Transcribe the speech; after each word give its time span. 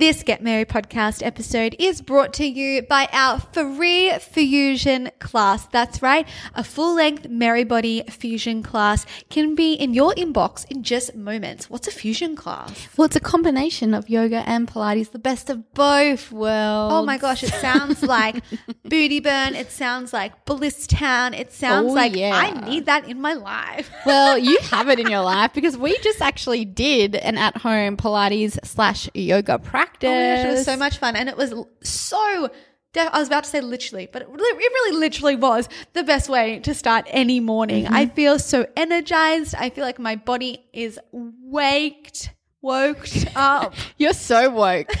This 0.00 0.22
Get 0.22 0.42
Merry 0.42 0.64
podcast 0.64 1.22
episode 1.22 1.76
is 1.78 2.00
brought 2.00 2.32
to 2.34 2.46
you 2.46 2.80
by 2.80 3.06
our 3.12 3.38
free 3.38 4.10
fusion 4.18 5.10
class. 5.18 5.66
That's 5.66 6.00
right, 6.00 6.26
a 6.54 6.64
full 6.64 6.94
length 6.94 7.28
Merry 7.28 7.64
Body 7.64 8.04
fusion 8.08 8.62
class 8.62 9.04
can 9.28 9.54
be 9.54 9.74
in 9.74 9.92
your 9.92 10.14
inbox 10.14 10.64
in 10.70 10.84
just 10.84 11.14
moments. 11.14 11.68
What's 11.68 11.86
a 11.86 11.90
fusion 11.90 12.34
class? 12.34 12.88
Well, 12.96 13.04
it's 13.04 13.16
a 13.16 13.20
combination 13.20 13.92
of 13.92 14.08
yoga 14.08 14.42
and 14.48 14.66
Pilates, 14.66 15.10
the 15.10 15.18
best 15.18 15.50
of 15.50 15.70
both 15.74 16.32
worlds. 16.32 16.94
Oh 16.94 17.04
my 17.04 17.18
gosh, 17.18 17.42
it 17.42 17.52
sounds 17.52 18.02
like 18.16 18.42
Booty 18.84 19.20
Burn. 19.20 19.54
It 19.54 19.70
sounds 19.70 20.14
like 20.14 20.46
Bliss 20.46 20.86
Town. 20.86 21.34
It 21.34 21.52
sounds 21.52 21.90
Oh, 21.90 21.94
like 21.94 22.16
yeah. 22.16 22.32
I 22.34 22.66
need 22.66 22.86
that 22.86 23.06
in 23.06 23.20
my 23.20 23.34
life. 23.34 23.90
Well, 24.06 24.38
you 24.38 24.58
have 24.62 24.88
it 24.88 24.98
in 24.98 25.08
your 25.10 25.20
life 25.24 25.52
because 25.52 25.76
we 25.76 25.96
just 25.98 26.22
actually 26.22 26.64
did 26.64 27.14
an 27.16 27.36
at 27.36 27.58
home 27.58 27.98
Pilates 27.98 28.58
slash 28.64 29.10
yoga 29.12 29.58
practice. 29.58 29.89
Oh 30.02 30.08
my 30.08 30.36
gosh, 30.36 30.44
it 30.44 30.50
was 30.50 30.64
so 30.64 30.76
much 30.76 30.98
fun. 30.98 31.16
And 31.16 31.28
it 31.28 31.36
was 31.36 31.54
so. 31.82 32.50
I 32.96 33.18
was 33.20 33.28
about 33.28 33.44
to 33.44 33.50
say 33.50 33.60
literally, 33.60 34.08
but 34.12 34.22
it, 34.22 34.28
it 34.28 34.32
really 34.32 34.96
literally 34.98 35.36
was 35.36 35.68
the 35.92 36.02
best 36.02 36.28
way 36.28 36.58
to 36.60 36.74
start 36.74 37.04
any 37.08 37.38
morning. 37.38 37.84
Mm-hmm. 37.84 37.94
I 37.94 38.06
feel 38.06 38.38
so 38.40 38.66
energized. 38.76 39.54
I 39.56 39.70
feel 39.70 39.84
like 39.84 40.00
my 40.00 40.16
body 40.16 40.64
is 40.72 40.98
waked, 41.12 42.30
woked 42.64 43.30
up. 43.36 43.74
You're 43.96 44.12
so 44.12 44.50
woke. 44.50 44.90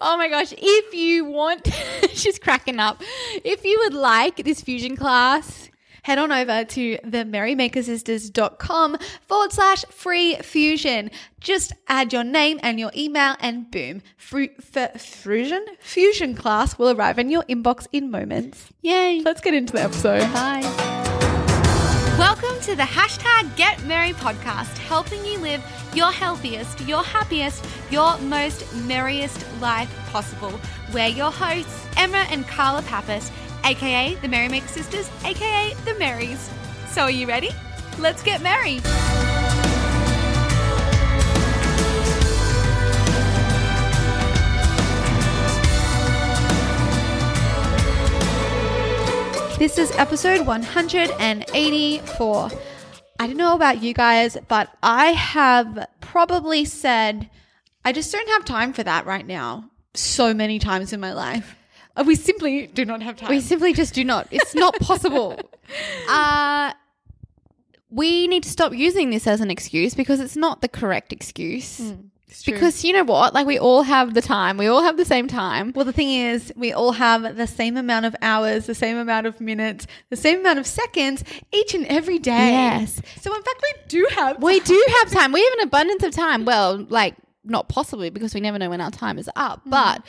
oh 0.00 0.16
my 0.16 0.28
gosh. 0.28 0.54
If 0.56 0.94
you 0.94 1.24
want, 1.24 1.68
she's 2.12 2.38
cracking 2.38 2.78
up. 2.78 3.02
If 3.44 3.64
you 3.64 3.80
would 3.84 3.94
like 3.94 4.44
this 4.44 4.60
fusion 4.60 4.96
class, 4.96 5.70
Head 6.04 6.18
on 6.18 6.30
over 6.30 6.64
to 6.64 6.98
the 7.02 7.24
merrymakersisters.com 7.24 8.98
forward 9.26 9.52
slash 9.52 9.86
free 9.86 10.34
fusion. 10.36 11.10
Just 11.40 11.72
add 11.88 12.12
your 12.12 12.22
name 12.24 12.60
and 12.62 12.78
your 12.78 12.90
email 12.94 13.36
and 13.40 13.70
boom, 13.70 14.02
fru- 14.18 14.50
f- 14.74 15.00
fusion, 15.00 15.64
fusion 15.80 16.34
class 16.34 16.78
will 16.78 16.90
arrive 16.90 17.18
in 17.18 17.30
your 17.30 17.42
inbox 17.44 17.86
in 17.90 18.10
moments. 18.10 18.68
yay. 18.82 19.22
Let's 19.24 19.40
get 19.40 19.54
into 19.54 19.72
the 19.72 19.80
episode. 19.82 20.30
Bye. 20.34 20.60
Welcome 22.18 22.60
to 22.64 22.76
the 22.76 22.82
hashtag 22.82 23.56
Get 23.56 23.82
Merry 23.86 24.12
podcast, 24.12 24.76
helping 24.76 25.24
you 25.24 25.38
live 25.38 25.64
your 25.94 26.12
healthiest, 26.12 26.82
your 26.82 27.02
happiest, 27.02 27.64
your 27.90 28.18
most 28.18 28.62
merriest 28.84 29.42
life 29.58 29.90
possible. 30.10 30.60
We're 30.92 31.08
your 31.08 31.30
hosts, 31.30 31.86
Emma 31.96 32.26
and 32.30 32.46
Carla 32.46 32.82
Pappas, 32.82 33.30
aka 33.64 34.14
the 34.16 34.28
Merrymaker 34.28 34.68
Sisters, 34.68 35.10
aka 35.24 35.74
the 35.84 35.94
Marys. 35.94 36.50
So 36.90 37.02
are 37.02 37.10
you 37.10 37.26
ready? 37.26 37.50
Let's 37.98 38.22
get 38.22 38.42
merry. 38.42 38.80
This 49.58 49.78
is 49.78 49.90
episode 49.92 50.46
184. 50.46 52.50
I 53.20 53.26
don't 53.26 53.36
know 53.36 53.54
about 53.54 53.82
you 53.82 53.94
guys, 53.94 54.36
but 54.48 54.68
I 54.82 55.12
have 55.12 55.86
probably 56.00 56.64
said, 56.64 57.30
I 57.84 57.92
just 57.92 58.12
don't 58.12 58.28
have 58.30 58.44
time 58.44 58.72
for 58.72 58.82
that 58.82 59.06
right 59.06 59.26
now 59.26 59.70
so 59.94 60.34
many 60.34 60.58
times 60.58 60.92
in 60.92 61.00
my 61.00 61.12
life. 61.12 61.56
Uh, 61.96 62.04
We 62.06 62.14
simply 62.16 62.66
do 62.66 62.84
not 62.84 63.02
have 63.02 63.16
time. 63.16 63.30
We 63.30 63.40
simply 63.40 63.72
just 63.72 63.94
do 63.94 64.04
not. 64.04 64.26
It's 64.30 64.54
not 64.54 64.74
possible. 64.80 65.38
uh, 66.08 66.72
we 67.90 68.26
need 68.26 68.42
to 68.42 68.48
stop 68.48 68.72
using 68.72 69.10
this 69.10 69.26
as 69.26 69.40
an 69.40 69.50
excuse 69.50 69.94
because 69.94 70.20
it's 70.20 70.36
not 70.36 70.60
the 70.60 70.68
correct 70.68 71.12
excuse. 71.12 71.92
Because 72.44 72.82
you 72.84 72.92
know 72.92 73.04
what? 73.04 73.32
Like 73.32 73.46
we 73.46 73.60
all 73.60 73.82
have 73.82 74.14
the 74.14 74.20
time. 74.20 74.56
We 74.56 74.66
all 74.66 74.82
have 74.82 74.96
the 74.96 75.04
same 75.04 75.28
time. 75.28 75.72
well, 75.72 75.84
the 75.84 75.92
thing 75.92 76.10
is, 76.10 76.52
we 76.56 76.72
all 76.72 76.90
have 76.92 77.36
the 77.36 77.46
same 77.46 77.76
amount 77.76 78.06
of 78.06 78.16
hours, 78.20 78.66
the 78.66 78.74
same 78.74 78.96
amount 78.96 79.28
of 79.28 79.40
minutes, 79.40 79.86
the 80.10 80.16
same 80.16 80.40
amount 80.40 80.58
of 80.58 80.66
seconds 80.66 81.22
each 81.52 81.74
and 81.74 81.86
every 81.86 82.18
day. 82.18 82.50
Yes. 82.50 83.00
So, 83.20 83.32
in 83.32 83.40
fact, 83.40 83.62
we 83.62 83.72
do 83.86 84.08
have. 84.16 84.42
We 84.42 84.58
do 84.58 84.84
have 85.00 85.12
time. 85.12 85.30
We 85.30 85.44
have 85.44 85.52
an 85.54 85.60
abundance 85.60 86.02
of 86.02 86.10
time. 86.10 86.44
Well, 86.44 86.84
like 86.88 87.14
not 87.44 87.68
possibly 87.68 88.10
because 88.10 88.34
we 88.34 88.40
never 88.40 88.58
know 88.58 88.70
when 88.70 88.80
our 88.80 88.90
time 88.90 89.16
is 89.16 89.30
up, 89.36 89.62
but 89.64 90.04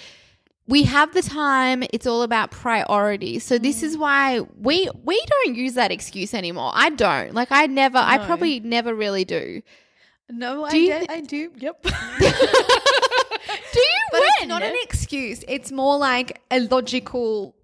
we 0.67 0.83
have 0.83 1.13
the 1.13 1.21
time. 1.21 1.83
It's 1.93 2.07
all 2.07 2.23
about 2.23 2.51
priorities. 2.51 3.43
So 3.43 3.57
this 3.57 3.83
is 3.83 3.95
mm. 3.95 3.99
why 3.99 4.39
we 4.39 4.89
we 5.03 5.23
don't 5.27 5.55
use 5.55 5.73
that 5.75 5.91
excuse 5.91 6.33
anymore. 6.33 6.71
I 6.73 6.89
don't. 6.89 7.33
Like 7.33 7.49
I 7.51 7.67
never 7.67 7.97
I 7.97 8.17
probably 8.25 8.59
never 8.59 8.93
really 8.93 9.25
do. 9.25 9.61
No, 10.29 10.55
Do 10.55 10.65
I, 10.65 10.71
do, 10.71 10.99
thi- 10.99 11.09
I 11.09 11.21
do. 11.21 11.51
Yep. 11.57 11.83
Do 11.83 11.89
you 13.79 13.99
But 14.11 14.21
when? 14.21 14.29
it's 14.39 14.47
not 14.47 14.63
an 14.63 14.75
excuse. 14.81 15.43
It's 15.47 15.71
more 15.71 15.97
like 15.97 16.41
a 16.49 16.61
logical 16.61 17.55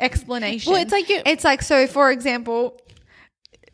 explanation. 0.00 0.72
Well, 0.72 0.82
it's 0.82 0.90
like 0.90 1.08
you- 1.08 1.22
It's 1.24 1.44
like 1.44 1.62
so. 1.62 1.86
For 1.86 2.10
example, 2.10 2.80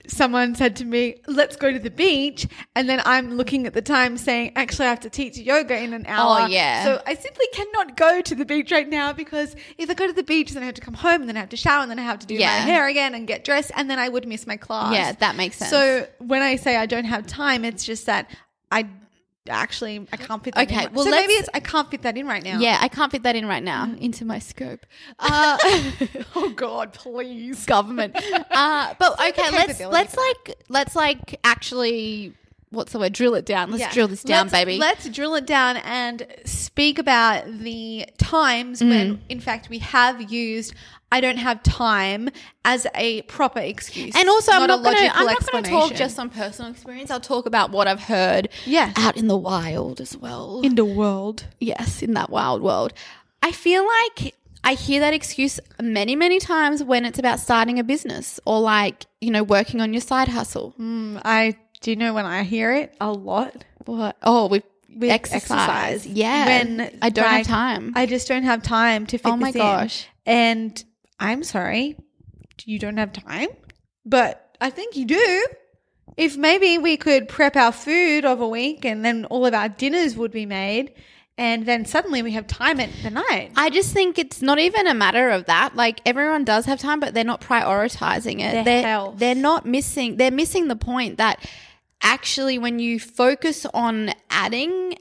someone 0.08 0.54
said 0.54 0.74
to 0.76 0.84
me, 0.84 1.16
"Let's 1.26 1.56
go 1.56 1.72
to 1.72 1.78
the 1.78 1.90
beach," 1.90 2.46
and 2.74 2.88
then 2.88 3.00
I'm 3.04 3.36
looking 3.36 3.66
at 3.66 3.74
the 3.74 3.82
time, 3.82 4.16
saying, 4.16 4.52
"Actually, 4.56 4.86
I 4.86 4.90
have 4.90 5.00
to 5.00 5.10
teach 5.10 5.38
yoga 5.38 5.78
in 5.78 5.92
an 5.92 6.04
oh, 6.08 6.12
hour." 6.12 6.40
Oh, 6.42 6.46
yeah. 6.46 6.84
So 6.84 7.02
I 7.06 7.14
simply 7.14 7.46
cannot 7.52 7.96
go 7.96 8.20
to 8.20 8.34
the 8.34 8.44
beach 8.44 8.72
right 8.72 8.88
now 8.88 9.12
because 9.12 9.54
if 9.76 9.88
I 9.90 9.94
go 9.94 10.06
to 10.06 10.12
the 10.12 10.22
beach, 10.22 10.52
then 10.52 10.62
I 10.62 10.66
have 10.66 10.74
to 10.74 10.80
come 10.80 10.94
home, 10.94 11.20
and 11.20 11.28
then 11.28 11.36
I 11.36 11.40
have 11.40 11.50
to 11.50 11.56
shower, 11.56 11.82
and 11.82 11.90
then 11.90 11.98
I 11.98 12.02
have 12.02 12.18
to 12.20 12.26
do 12.26 12.34
Yeah. 12.34 12.46
my 12.46 12.60
hair 12.60 12.88
again 12.88 13.14
and 13.14 13.26
get 13.26 13.44
dressed, 13.44 13.70
and 13.76 13.90
then 13.90 13.98
I 13.98 14.08
would 14.08 14.26
miss 14.26 14.46
my 14.46 14.56
class. 14.56 14.94
Yeah, 14.94 15.12
that 15.12 15.36
makes 15.36 15.56
sense. 15.56 15.70
So 15.70 16.06
when 16.18 16.42
I 16.42 16.56
say 16.56 16.76
I 16.76 16.86
don't 16.86 17.04
have 17.04 17.26
time, 17.26 17.64
it's 17.64 17.84
just 17.84 18.06
that 18.06 18.30
I. 18.72 18.86
Actually, 19.48 20.06
I 20.12 20.16
can't 20.16 20.42
fit 20.44 20.54
that 20.54 20.62
in. 20.62 20.66
Okay, 20.68 20.76
right- 20.86 20.92
well, 20.92 21.04
so 21.04 21.10
maybe 21.10 21.32
it's 21.34 21.48
I 21.54 21.60
can't 21.60 21.90
fit 21.90 22.02
that 22.02 22.16
in 22.16 22.26
right 22.26 22.42
now. 22.44 22.58
Yeah, 22.58 22.78
I 22.80 22.88
can't 22.88 23.10
fit 23.12 23.22
that 23.24 23.36
in 23.36 23.46
right 23.46 23.62
now 23.62 23.86
Mm. 23.86 23.98
into 24.00 24.24
my 24.24 24.38
scope. 24.38 24.86
Uh, 25.18 25.58
oh 26.36 26.52
God, 26.54 26.92
please. 26.92 27.64
government. 27.66 28.16
Uh, 28.50 28.94
but 28.98 29.18
okay, 29.28 29.50
let's 29.50 29.80
let's 29.80 30.16
like 30.16 30.56
let's 30.68 30.94
like 30.96 31.38
actually 31.44 32.32
what's 32.70 32.92
the 32.92 32.98
word? 32.98 33.12
Drill 33.12 33.34
it 33.34 33.46
down. 33.46 33.70
Let's 33.70 33.80
Yeah. 33.80 33.92
drill 33.92 34.08
this 34.08 34.22
down, 34.22 34.46
Let's- 34.46 34.52
baby. 34.52 34.78
Let's 34.78 35.08
drill 35.08 35.34
it 35.34 35.46
down 35.46 35.78
and 35.78 36.26
speak 36.44 36.98
about 36.98 37.44
the 37.60 38.06
times 38.18 38.80
Mm. 38.80 38.88
when, 38.88 39.20
in 39.28 39.40
fact, 39.40 39.68
we 39.68 39.78
have 39.78 40.30
used 40.32 40.74
"I 41.10 41.20
don't 41.22 41.38
have 41.38 41.62
time" 41.62 42.28
as 42.66 42.86
a 42.94 43.22
proper 43.22 43.60
excuse, 43.60 44.14
and 44.14 44.28
also, 44.28 44.52
I'm 44.52 44.66
not 44.66 44.80
a 44.80 44.82
going 44.82 44.96
to. 44.96 45.02
logical 45.04 45.20
I'm 45.20 45.26
not 45.26 45.50
going 45.52 45.64
to 45.64 45.70
talk 45.70 45.78
explanation. 45.90 45.96
just 45.96 46.18
on 46.18 46.28
personal 46.30 46.70
experience. 46.70 47.10
I'll 47.10 47.20
talk 47.20 47.46
about 47.46 47.70
what 47.70 47.88
I've 47.88 48.02
heard. 48.04 48.48
Yes. 48.66 48.92
out 48.96 49.16
in 49.16 49.26
the 49.28 49.36
wild 49.36 50.00
as 50.00 50.16
well. 50.16 50.60
in 50.62 50.74
the 50.74 50.84
world. 50.84 51.44
yes, 51.60 52.02
in 52.02 52.12
that 52.14 52.28
wild 52.30 52.60
world. 52.62 52.92
I 53.42 53.52
feel 53.52 53.86
like 53.86 54.34
I 54.64 54.74
hear 54.74 55.00
that 55.00 55.14
excuse 55.14 55.60
many, 55.80 56.14
many 56.16 56.38
times 56.40 56.82
when 56.82 57.04
it's 57.06 57.18
about 57.18 57.38
starting 57.40 57.78
a 57.78 57.84
business 57.84 58.38
or 58.44 58.60
like 58.60 59.06
you 59.20 59.30
know 59.30 59.42
working 59.42 59.80
on 59.80 59.94
your 59.94 60.00
side 60.02 60.28
hustle. 60.28 60.74
Mm, 60.78 61.22
I 61.24 61.56
do 61.80 61.90
you 61.90 61.96
know 61.96 62.12
when 62.14 62.26
I 62.26 62.42
hear 62.42 62.72
it 62.74 62.94
a 63.00 63.10
lot. 63.12 63.64
What? 63.84 64.16
Oh, 64.22 64.48
we 64.48 64.62
With 64.94 65.10
exercise. 65.10 66.06
Yeah, 66.06 66.46
when 66.46 66.98
I 67.00 67.10
don't 67.10 67.24
like, 67.24 67.46
have 67.46 67.46
time. 67.46 67.92
I 67.96 68.06
just 68.06 68.28
don't 68.28 68.42
have 68.44 68.62
time 68.62 69.06
to 69.06 69.16
oh 69.16 69.18
fit 69.18 69.30
Oh 69.32 69.36
my 69.36 69.48
this 69.48 69.56
in. 69.56 69.60
gosh. 69.60 70.06
And 70.26 70.84
I'm 71.18 71.42
sorry, 71.44 71.96
you 72.64 72.78
don't 72.78 72.96
have 72.98 73.12
time, 73.12 73.48
but 74.04 74.56
I 74.60 74.70
think 74.70 74.96
you 74.96 75.04
do. 75.06 75.46
If 76.16 76.36
maybe 76.36 76.78
we 76.78 76.96
could 76.96 77.28
prep 77.28 77.54
our 77.56 77.70
food 77.72 78.24
of 78.24 78.40
a 78.40 78.48
week 78.48 78.84
and 78.84 79.04
then 79.04 79.24
all 79.26 79.46
of 79.46 79.54
our 79.54 79.68
dinners 79.68 80.16
would 80.16 80.32
be 80.32 80.46
made, 80.46 80.92
and 81.38 81.64
then 81.64 81.84
suddenly 81.84 82.22
we 82.22 82.32
have 82.32 82.48
time 82.48 82.80
at 82.80 82.90
the 83.04 83.10
night. 83.10 83.52
I 83.56 83.70
just 83.70 83.92
think 83.94 84.18
it's 84.18 84.42
not 84.42 84.58
even 84.58 84.88
a 84.88 84.94
matter 84.94 85.30
of 85.30 85.44
that. 85.44 85.76
Like 85.76 86.00
everyone 86.04 86.44
does 86.44 86.66
have 86.66 86.80
time, 86.80 86.98
but 86.98 87.14
they're 87.14 87.22
not 87.22 87.40
prioritizing 87.40 88.40
it. 88.40 88.52
Their 88.52 88.64
they're, 88.64 88.82
health. 88.82 89.18
they're 89.18 89.34
not 89.36 89.64
missing. 89.64 90.16
They're 90.16 90.32
missing 90.32 90.66
the 90.66 90.76
point 90.76 91.18
that 91.18 91.48
actually, 92.02 92.58
when 92.58 92.78
you 92.78 92.98
focus 93.00 93.66
on 93.74 94.12
adding 94.30 94.94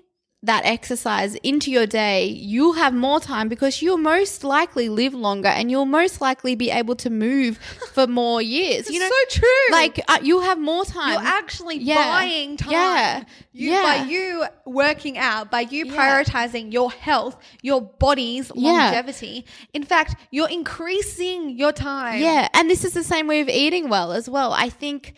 that 0.44 0.63
exercise 0.65 1.33
into 1.35 1.71
your 1.71 1.88
day, 1.88 2.25
you'll 2.27 2.73
have 2.73 2.94
more 2.94 3.19
time 3.19 3.49
because 3.49 3.81
you'll 3.81 3.97
most 3.97 4.44
likely 4.44 4.88
live 4.88 5.13
longer 5.15 5.47
and 5.49 5.71
you'll 5.71 5.85
most 5.85 6.21
likely 6.21 6.53
be 6.55 6.69
able 6.69 6.95
to 6.95 7.09
move 7.09 7.57
for 7.94 8.05
more 8.05 8.39
years. 8.41 8.88
You 8.89 8.99
know, 8.99 9.09
so 9.09 9.39
true. 9.39 9.47
Like 9.71 9.99
uh, 10.07 10.19
you'll 10.21 10.44
have 10.44 10.59
more 10.59 10.85
time. 10.85 11.13
You're 11.13 11.27
actually 11.27 11.77
Yeah. 11.79 11.95
buying 11.95 12.55
time. 12.55 12.71
Yeah. 12.71 13.23
You, 13.51 13.71
Yeah. 13.71 13.81
By 13.81 13.95
you 14.05 14.45
working 14.67 15.17
out, 15.17 15.50
by 15.50 15.61
you 15.61 15.88
Yeah. 15.88 15.97
prioritizing 16.23 16.71
your 16.71 16.91
health, 16.91 17.35
your 17.63 17.81
body's 17.81 18.51
longevity. 18.51 19.43
In 19.73 19.83
fact, 19.83 20.15
you're 20.29 20.50
increasing 20.50 21.57
your 21.57 21.71
time. 21.71 22.21
Yeah, 22.21 22.47
and 22.53 22.69
this 22.69 22.85
is 22.85 22.93
the 22.93 23.03
same 23.03 23.25
way 23.25 23.41
of 23.41 23.50
eating 23.50 23.89
well 23.89 24.11
as 24.13 24.29
well. 24.29 24.53
I 24.53 24.69
think 24.69 25.15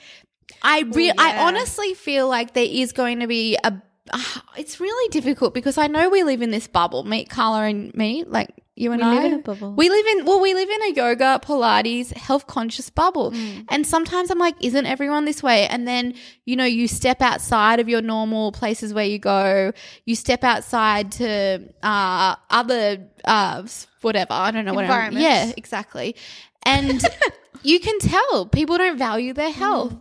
I 0.61 0.81
re- 0.81 1.11
I 1.17 1.33
yeah. 1.33 1.45
honestly 1.45 1.94
feel 1.94 2.27
like 2.27 2.53
there 2.53 2.67
is 2.69 2.91
going 2.91 3.19
to 3.19 3.27
be 3.27 3.57
a. 3.63 3.73
ah, 4.13 4.44
it's 4.57 4.79
really 4.79 5.09
difficult 5.09 5.53
because 5.53 5.77
I 5.77 5.88
know 5.88 6.09
we 6.09 6.23
live 6.23 6.41
in 6.41 6.51
this 6.51 6.67
bubble. 6.67 7.03
Me, 7.03 7.25
Carla, 7.25 7.63
and 7.63 7.94
me, 7.94 8.23
like 8.25 8.50
you 8.75 8.94
and 8.94 9.01
We 9.01 9.07
I, 9.07 9.13
live 9.15 9.23
in 9.25 9.33
a 9.33 9.39
bubble. 9.39 9.73
We 9.73 9.89
live 9.89 10.06
in 10.06 10.25
well, 10.25 10.39
we 10.39 10.53
live 10.53 10.69
in 10.69 10.81
a 10.83 10.94
yoga, 10.94 11.39
Pilates, 11.44 12.13
health 12.13 12.47
conscious 12.47 12.89
bubble, 12.89 13.31
Mm. 13.31 13.65
and 13.69 13.85
sometimes 13.85 14.31
I'm 14.31 14.39
like, 14.39 14.56
isn't 14.61 14.85
everyone 14.85 15.25
this 15.25 15.44
way? 15.44 15.67
And 15.67 15.85
then 15.88 16.13
you 16.45 16.56
know, 16.56 16.63
you 16.65 16.88
step 16.88 17.21
outside 17.21 17.79
of 17.81 17.89
your 17.89 18.01
normal 18.01 18.51
places 18.53 18.94
where 18.94 19.06
you 19.06 19.19
go. 19.19 19.73
You 20.06 20.15
step 20.15 20.44
outside 20.45 21.11
to 21.13 21.63
uh, 21.83 22.35
other 22.50 23.07
uh, 23.25 23.63
whatever. 24.01 24.31
I 24.33 24.51
don't 24.51 24.63
know 24.65 24.73
what. 24.73 24.85
Yeah, 25.21 25.51
exactly. 25.57 26.15
And 26.63 27.03
you 27.63 27.79
can 27.81 28.00
tell 28.00 28.45
people 28.45 28.77
don't 28.77 28.97
value 28.97 29.33
their 29.33 29.51
health. 29.51 29.95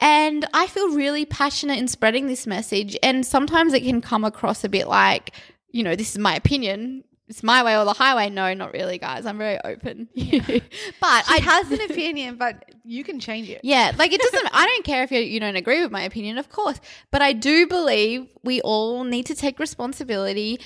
And 0.00 0.46
I 0.52 0.66
feel 0.66 0.94
really 0.94 1.24
passionate 1.24 1.78
in 1.78 1.88
spreading 1.88 2.26
this 2.26 2.46
message. 2.46 2.96
And 3.02 3.24
sometimes 3.24 3.72
it 3.72 3.82
can 3.82 4.00
come 4.00 4.24
across 4.24 4.62
a 4.64 4.68
bit 4.68 4.88
like, 4.88 5.32
you 5.70 5.82
know, 5.82 5.96
this 5.96 6.10
is 6.10 6.18
my 6.18 6.34
opinion. 6.34 7.04
It's 7.28 7.42
my 7.42 7.64
way 7.64 7.76
or 7.76 7.84
the 7.84 7.92
highway. 7.92 8.30
No, 8.30 8.54
not 8.54 8.72
really, 8.72 8.98
guys. 8.98 9.26
I'm 9.26 9.38
very 9.38 9.58
open. 9.64 10.08
but 10.14 10.20
She 10.20 10.62
I 11.00 11.40
has 11.42 11.70
an 11.72 11.80
opinion, 11.90 12.36
but 12.36 12.64
you 12.84 13.02
can 13.02 13.18
change 13.18 13.48
it. 13.50 13.62
yeah, 13.64 13.90
like 13.98 14.12
it 14.12 14.20
doesn't. 14.20 14.48
I 14.52 14.64
don't 14.66 14.84
care 14.84 15.02
if 15.02 15.10
you, 15.10 15.18
you 15.20 15.40
don't 15.40 15.56
agree 15.56 15.82
with 15.82 15.90
my 15.90 16.02
opinion, 16.02 16.38
of 16.38 16.50
course. 16.50 16.80
But 17.10 17.22
I 17.22 17.32
do 17.32 17.66
believe 17.66 18.28
we 18.44 18.60
all 18.60 19.02
need 19.02 19.26
to 19.26 19.34
take 19.34 19.58
responsibility. 19.58 20.60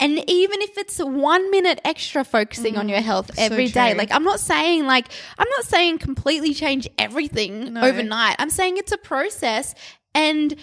And 0.00 0.12
even 0.28 0.60
if 0.62 0.76
it's 0.78 0.98
one 0.98 1.50
minute 1.50 1.80
extra 1.84 2.24
focusing 2.24 2.76
on 2.76 2.82
mm-hmm. 2.82 2.90
your 2.90 3.00
health 3.00 3.30
every 3.38 3.68
day, 3.68 3.90
true. 3.90 3.98
like 3.98 4.10
I'm 4.12 4.24
not 4.24 4.40
saying 4.40 4.86
like 4.86 5.08
I'm 5.38 5.48
not 5.56 5.64
saying 5.64 5.98
completely 5.98 6.54
change 6.54 6.88
everything 6.98 7.74
No. 7.74 7.82
overnight. 7.82 8.36
I'm 8.38 8.50
saying 8.50 8.76
it's 8.76 8.92
a 8.92 8.98
process 8.98 9.74
and 10.14 10.54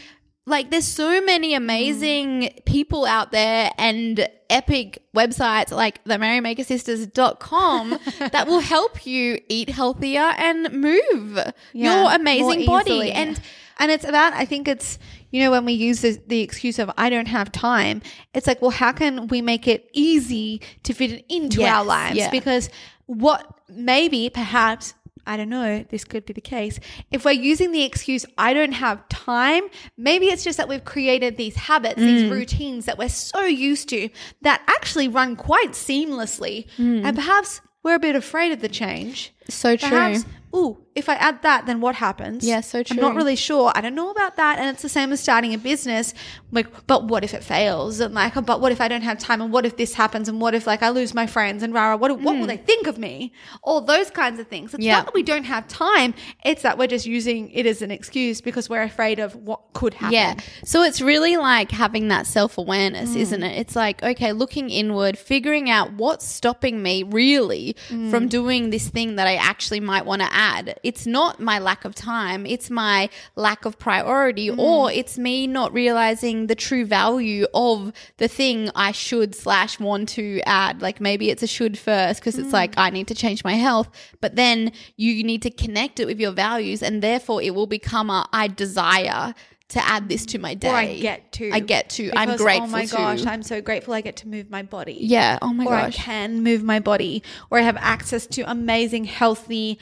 like 0.46 0.72
there's 0.72 0.88
so 0.88 1.22
many 1.22 1.54
mm. 1.54 1.58
amazing 1.58 2.50
people 2.66 3.06
out 3.06 3.32
there 3.32 3.72
and 3.78 4.28
epic 4.50 5.04
websites 5.16 5.72
like 5.72 6.04
the 6.04 6.16
merrymakersisters.com 6.16 8.00
that 8.32 8.48
will 8.48 8.60
help 8.60 9.06
you 9.06 9.40
eat 9.50 9.70
healthier 9.70 10.34
and 10.38 10.72
move 10.74 11.40
Yeah, 11.74 12.04
your 12.04 12.14
amazing 12.14 12.66
body 12.66 13.12
and 13.12 13.40
and 13.80 13.92
it's 13.92 14.04
about 14.04 14.34
i 14.34 14.46
think 14.46 14.68
it's 14.68 14.98
you 15.32 15.42
know 15.44 15.50
when 15.52 15.66
we 15.66 15.74
use 15.74 16.02
the, 16.02 16.22
the 16.28 16.42
excuse 16.42 16.78
of 16.80 16.92
i 16.98 17.10
don't 17.10 17.28
have 17.28 17.52
time 17.52 18.02
it's 18.34 18.48
like 18.48 18.62
well 18.62 18.72
how 18.72 18.92
can 18.92 19.28
we 19.28 19.42
make 19.42 19.68
it 19.68 19.90
easy 19.94 20.62
to 20.84 20.94
fit 20.94 21.12
it 21.12 21.26
into 21.30 21.62
Yes, 21.62 21.74
our 21.74 21.84
lives 21.86 22.18
yeah. 22.18 22.30
because 22.32 22.70
what 23.08 23.46
maybe 23.70 24.30
perhaps 24.30 24.94
I 25.24 25.38
don't 25.38 25.50
know, 25.50 25.86
this 25.90 26.04
could 26.04 26.26
be 26.26 26.34
the 26.34 26.42
case. 26.42 26.80
If 27.12 27.26
we're 27.26 27.32
using 27.34 27.72
the 27.72 27.84
excuse, 27.84 28.26
I 28.40 28.56
don't 28.56 28.72
have 28.72 29.08
time, 29.10 29.62
maybe 29.96 30.26
it's 30.26 30.44
just 30.44 30.58
that 30.58 30.68
we've 30.68 30.84
created 30.84 31.38
these 31.38 31.56
habits, 31.56 31.98
these 32.00 32.24
Mm. 32.24 32.32
routines 32.32 32.86
that 32.86 32.98
we're 32.98 33.08
so 33.08 33.42
used 33.46 33.88
to 33.90 34.10
that 34.42 34.64
actually 34.68 35.08
run 35.08 35.36
quite 35.36 35.74
seamlessly. 35.74 36.66
Mm. 36.80 37.06
And 37.06 37.16
perhaps 37.16 37.62
we're 37.84 37.94
a 37.94 38.00
bit 38.00 38.16
afraid 38.16 38.52
of 38.52 38.62
the 38.62 38.68
change. 38.68 39.32
So 39.50 39.76
true 39.76 39.90
Perhaps, 39.90 40.26
ooh, 40.56 40.78
if 40.94 41.08
I 41.08 41.16
add 41.16 41.42
that, 41.44 41.66
then 41.68 41.80
what 41.80 41.96
happens? 41.96 42.46
Yeah, 42.46 42.60
so 42.60 42.84
true. 42.84 42.98
I'm 42.98 43.02
not 43.02 43.16
really 43.16 43.38
sure. 43.38 43.72
I 43.74 43.80
don't 43.80 43.96
know 43.96 44.12
about 44.12 44.36
that. 44.36 44.60
And 44.60 44.68
it's 44.70 44.82
the 44.82 44.90
same 44.90 45.14
as 45.14 45.22
starting 45.22 45.54
a 45.54 45.58
business. 45.58 46.14
Like, 46.52 46.86
but 46.86 47.06
what 47.08 47.24
if 47.24 47.34
it 47.34 47.46
fails? 47.46 48.02
And 48.02 48.14
like, 48.14 48.34
but 48.46 48.60
what 48.60 48.74
if 48.74 48.82
I 48.82 48.90
don't 48.90 49.04
have 49.04 49.18
time? 49.18 49.42
And 49.42 49.54
what 49.54 49.66
if 49.66 49.78
this 49.78 49.94
happens? 49.94 50.28
And 50.28 50.42
what 50.42 50.54
if 50.54 50.68
like 50.68 50.84
I 50.84 50.90
lose 50.90 51.14
my 51.14 51.28
friends? 51.28 51.64
And 51.64 51.74
rara, 51.74 51.96
what, 51.96 52.20
what 52.20 52.38
will 52.38 52.46
they 52.46 52.58
think 52.58 52.88
of 52.88 52.98
me? 52.98 53.32
All 53.64 53.80
those 53.80 54.12
kinds 54.12 54.38
of 54.42 54.48
things. 54.48 54.74
It's 54.74 54.82
Mm. 54.82 54.88
Yeah. 54.88 54.96
not 54.98 55.06
that 55.06 55.14
we 55.14 55.24
don't 55.24 55.46
have 55.46 55.66
time. 55.70 56.14
It's 56.44 56.62
that 56.64 56.78
we're 56.78 56.88
just 56.88 57.06
using 57.06 57.50
it 57.52 57.66
as 57.66 57.82
an 57.82 57.90
excuse 57.90 58.42
because 58.42 58.70
we're 58.70 58.82
afraid 58.84 59.20
of 59.20 59.34
what 59.38 59.62
could 59.72 59.94
happen. 59.94 60.14
Yeah. 60.14 60.36
So 60.66 60.84
it's 60.84 61.00
really 61.00 61.38
like 61.38 61.72
having 61.72 62.10
that 62.10 62.28
self 62.28 62.58
awareness, 62.58 63.12
Mm. 63.12 63.16
isn't 63.18 63.44
it? 63.44 63.58
It's 63.58 63.78
like, 63.78 64.04
okay, 64.04 64.34
looking 64.34 64.70
inward, 64.70 65.18
figuring 65.18 65.70
out 65.70 65.94
what's 65.94 66.26
stopping 66.28 66.84
me 66.84 67.04
really 67.04 67.78
Mm. 67.90 68.12
from 68.12 68.28
doing 68.28 68.72
this 68.72 68.90
thing 68.90 69.16
that 69.16 69.28
I 69.28 69.31
actually 69.36 69.80
might 69.80 70.06
want 70.06 70.22
to 70.22 70.28
add. 70.32 70.80
It's 70.84 71.06
not 71.06 71.40
my 71.40 71.60
lack 71.60 71.86
of 71.86 71.96
time, 71.96 72.46
it's 72.46 72.70
my 72.70 73.10
lack 73.36 73.66
of 73.66 73.78
priority, 73.80 74.50
Mm. 74.50 74.60
or 74.60 74.92
it's 74.92 75.18
me 75.18 75.48
not 75.48 75.74
realizing 75.74 76.48
the 76.48 76.56
true 76.56 76.86
value 76.86 77.46
of 77.54 77.94
the 78.18 78.28
thing 78.28 78.70
I 78.76 78.92
should 78.92 79.36
slash 79.36 79.80
want 79.80 80.10
to 80.10 80.42
add. 80.46 80.82
Like 80.82 81.00
maybe 81.02 81.30
it's 81.30 81.44
a 81.44 81.48
should 81.48 81.78
first 81.78 82.20
because 82.20 82.36
Mm. 82.36 82.44
it's 82.44 82.54
like, 82.54 82.74
I 82.78 82.90
need 82.90 83.08
to 83.08 83.16
change 83.16 83.44
my 83.44 83.54
health, 83.54 83.90
but 84.20 84.36
then 84.36 84.72
you 84.98 85.24
need 85.24 85.42
to 85.44 85.50
connect 85.52 86.00
it 86.00 86.06
with 86.06 86.20
your 86.20 86.32
values, 86.32 86.82
and 86.84 87.02
therefore 87.02 87.42
it 87.42 87.54
will 87.56 87.68
become 87.68 88.10
a 88.10 88.28
I 88.34 88.48
desire 88.48 89.34
to 89.72 89.86
add 89.88 90.08
this 90.10 90.26
to 90.28 90.40
my 90.40 90.54
day. 90.54 90.70
Or 90.70 90.76
I 90.76 91.00
get 91.00 91.32
to. 91.34 91.52
I 91.52 91.60
get 91.60 91.90
to. 91.92 92.12
I'm 92.16 92.28
Because, 92.30 92.42
oh 92.42 92.44
grateful 92.44 92.68
Oh 92.68 92.72
my 92.72 92.86
to. 92.86 92.96
gosh, 92.96 93.26
I'm 93.26 93.44
so 93.44 93.62
grateful 93.62 93.94
I 93.94 94.02
get 94.02 94.16
to 94.18 94.28
move 94.28 94.50
my 94.50 94.64
body. 94.64 94.98
yeah. 95.02 95.40
Oh 95.42 95.54
my 95.54 95.66
or 95.66 95.74
I 95.74 95.86
gosh. 95.86 95.96
can 95.96 96.44
move 96.44 96.64
my 96.64 96.80
body, 96.80 97.24
or 97.50 97.58
I 97.60 97.62
have 97.62 97.78
access 97.78 98.28
to 98.28 98.42
amazing, 98.50 99.06
healthy 99.06 99.80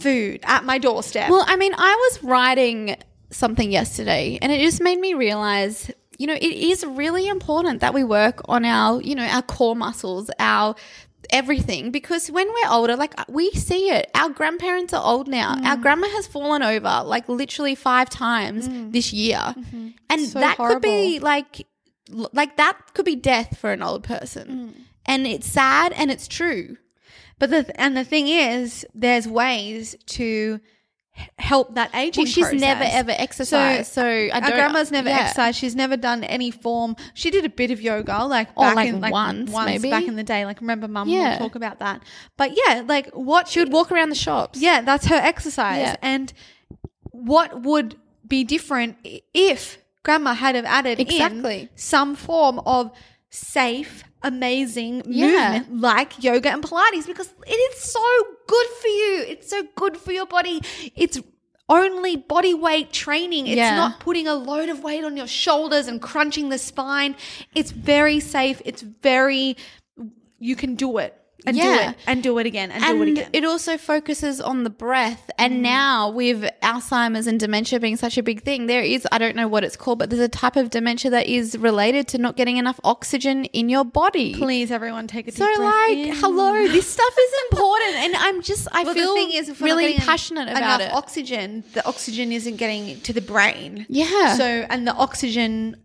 food 0.00 0.40
at 0.44 0.64
my 0.64 0.78
doorstep. 0.78 1.30
Well, 1.30 1.44
I 1.46 1.56
mean, 1.56 1.72
I 1.76 1.94
was 2.10 2.24
writing 2.24 2.96
something 3.30 3.70
yesterday 3.70 4.38
and 4.42 4.50
it 4.52 4.60
just 4.60 4.80
made 4.82 4.98
me 4.98 5.14
realize, 5.14 5.90
you 6.18 6.26
know, 6.26 6.34
it 6.34 6.42
is 6.42 6.84
really 6.84 7.28
important 7.28 7.80
that 7.80 7.94
we 7.94 8.02
work 8.04 8.40
on 8.46 8.64
our, 8.64 9.00
you 9.00 9.14
know, 9.14 9.24
our 9.26 9.42
core 9.42 9.76
muscles, 9.76 10.30
our 10.38 10.74
everything 11.30 11.90
because 11.90 12.30
when 12.30 12.48
we're 12.48 12.70
older 12.70 12.96
like 12.96 13.14
we 13.28 13.50
see 13.52 13.90
it. 13.90 14.10
Our 14.14 14.30
grandparents 14.30 14.92
are 14.92 15.04
old 15.04 15.28
now. 15.28 15.54
Mm. 15.56 15.64
our 15.64 15.76
grandma 15.76 16.08
has 16.08 16.26
fallen 16.26 16.62
over 16.62 17.02
like 17.04 17.28
literally 17.28 17.74
five 17.74 18.10
times 18.10 18.68
this 18.92 19.12
year. 19.12 19.54
And 19.56 19.94
Mm. 20.08 20.26
So 20.26 20.40
that 20.40 20.56
could 20.56 20.82
be 20.82 21.18
like 21.18 21.66
like 22.10 22.56
that 22.56 22.94
could 22.94 23.04
be 23.04 23.16
death 23.16 23.58
for 23.58 23.72
an 23.72 23.82
old 23.82 24.04
person. 24.04 24.48
Mm. 24.48 24.82
and 25.06 25.26
it's 25.26 25.46
sad 25.46 25.92
and 25.92 26.10
it's 26.10 26.28
true. 26.28 26.76
But 27.38 27.50
the 27.50 27.80
and 27.80 27.96
the 27.96 28.04
thing 28.04 28.28
is, 28.28 28.86
there's 28.94 29.28
ways 29.28 29.94
to 30.06 30.60
help 31.38 31.74
that 31.74 31.94
aging. 31.94 32.22
well 32.24 32.26
she's 32.30 32.44
process. 32.44 32.60
never 32.60 32.84
ever 32.84 33.10
exercised 33.12 33.92
so, 33.92 34.04
I 34.06 34.30
our 34.32 34.50
grandma's 34.50 34.90
never 34.90 35.08
yeah. 35.08 35.20
exercised. 35.20 35.58
She's 35.58 35.74
never 35.74 35.96
done 35.96 36.24
any 36.24 36.50
form. 36.50 36.96
She 37.14 37.30
did 37.30 37.44
a 37.44 37.48
bit 37.48 37.70
of 37.70 37.80
yoga, 37.80 38.24
like 38.24 38.48
Oh, 38.56 38.62
back 38.62 38.76
like 38.76 38.88
in 38.88 39.00
like 39.00 39.12
once, 39.12 39.50
maybe? 39.64 39.90
back 39.90 40.04
in 40.04 40.16
the 40.16 40.22
day. 40.24 40.44
Like 40.44 40.60
remember, 40.60 40.88
mum 40.88 41.08
Yeah. 41.08 41.32
would 41.32 41.38
talk 41.38 41.54
about 41.54 41.78
that. 41.78 42.02
But 42.36 42.52
yeah, 42.56 42.82
like 42.86 43.08
what 43.14 43.48
she 43.48 43.60
would 43.60 43.72
walk 43.72 43.90
around 43.92 44.10
the 44.10 44.14
shops 44.14 44.60
Yeah, 44.60 44.80
that's 44.82 45.06
her 45.06 45.16
exercise. 45.16 45.78
Yeah. 45.80 45.96
And 46.02 46.32
what 47.10 47.62
would 47.62 47.96
be 48.26 48.44
different 48.44 48.96
if 49.32 49.78
grandma 50.02 50.34
had 50.34 50.54
have 50.54 50.64
added 50.64 51.00
Exactly. 51.00 51.60
in 51.62 51.68
some 51.74 52.14
form 52.14 52.58
of 52.60 52.90
safe, 53.30 54.04
amazing 54.22 55.02
Yeah. 55.06 55.26
movement 55.58 55.80
like 55.80 56.22
yoga 56.22 56.50
and 56.50 56.62
Pilates 56.62 57.06
because 57.06 57.32
it 57.46 57.52
is 57.52 57.80
so 57.80 58.02
good 58.46 58.66
for 58.80 58.88
you. 58.88 59.24
It's 59.28 59.48
so 59.50 59.62
good 59.74 59.96
for 59.96 60.12
your 60.12 60.26
body. 60.26 60.60
It's 60.94 61.20
only 61.68 62.16
body 62.16 62.54
weight 62.54 62.92
training. 62.92 63.46
It's 63.48 63.56
Yeah. 63.56 63.76
not 63.76 64.00
putting 64.00 64.28
a 64.28 64.34
load 64.34 64.68
of 64.68 64.82
weight 64.84 65.04
on 65.04 65.16
your 65.16 65.26
shoulders 65.26 65.88
and 65.88 66.00
crunching 66.00 66.48
the 66.48 66.58
spine. 66.58 67.16
It's 67.54 67.72
very 67.72 68.20
safe. 68.20 68.62
It's 68.64 68.82
very 68.82 69.56
you 70.38 70.54
can 70.54 70.74
do 70.74 70.98
it 70.98 71.14
and 71.46 71.56
do 71.56 71.62
Yeah. 71.62 71.90
it 71.90 71.96
and 72.06 72.22
do 72.22 72.36
it 72.38 72.46
again 72.46 72.70
and, 72.70 72.82
do 72.84 73.02
it 73.02 73.08
again. 73.08 73.30
it 73.32 73.44
also 73.44 73.76
focuses 73.78 74.40
on 74.40 74.64
the 74.64 74.70
breath. 74.70 75.22
Mm. 75.38 75.44
And 75.44 75.62
now 75.62 76.10
with 76.10 76.42
Alzheimer's 76.62 77.26
and 77.26 77.38
dementia 77.38 77.78
being 77.80 77.96
such 77.96 78.18
a 78.18 78.22
big 78.22 78.42
thing, 78.42 78.66
there 78.66 78.82
is 78.82 79.06
I 79.12 79.18
don't 79.18 79.36
know 79.36 79.48
what 79.48 79.64
it's 79.64 79.76
called, 79.76 79.98
but 79.98 80.10
there's 80.10 80.20
a 80.22 80.28
type 80.28 80.56
of 80.56 80.70
dementia 80.70 81.10
that 81.12 81.26
is 81.26 81.56
related 81.56 82.08
to 82.08 82.18
not 82.18 82.36
getting 82.36 82.56
enough 82.56 82.80
oxygen 82.84 83.44
in 83.46 83.68
your 83.68 83.84
body. 83.84 84.34
Please, 84.34 84.70
everyone, 84.70 85.06
take 85.06 85.28
a 85.28 85.30
deep 85.30 85.38
So 85.38 85.46
breath 85.56 85.58
like, 85.88 85.98
in. 85.98 86.14
hello, 86.16 86.52
this 86.68 86.88
stuff 86.88 87.14
is 87.18 87.32
important, 87.50 87.94
and 87.96 88.16
I'm 88.16 88.42
just 88.42 88.68
I 88.72 88.82
Well, 88.84 88.94
feel 88.94 89.14
the 89.14 89.20
thing 89.20 89.30
is, 89.32 89.48
if 89.48 89.60
we're 89.60 89.68
not 89.68 89.76
really 89.76 89.94
passionate 89.98 90.48
enough 90.48 90.56
about 90.58 90.80
it. 90.80 90.92
oxygen, 90.92 91.62
the 91.74 91.86
oxygen 91.86 92.32
isn't 92.32 92.56
getting 92.56 93.00
to 93.02 93.12
the 93.12 93.20
brain. 93.20 93.86
Yeah. 93.88 94.34
So, 94.36 94.44
and 94.44 94.86
the 94.86 94.94
oxygen 94.94 95.76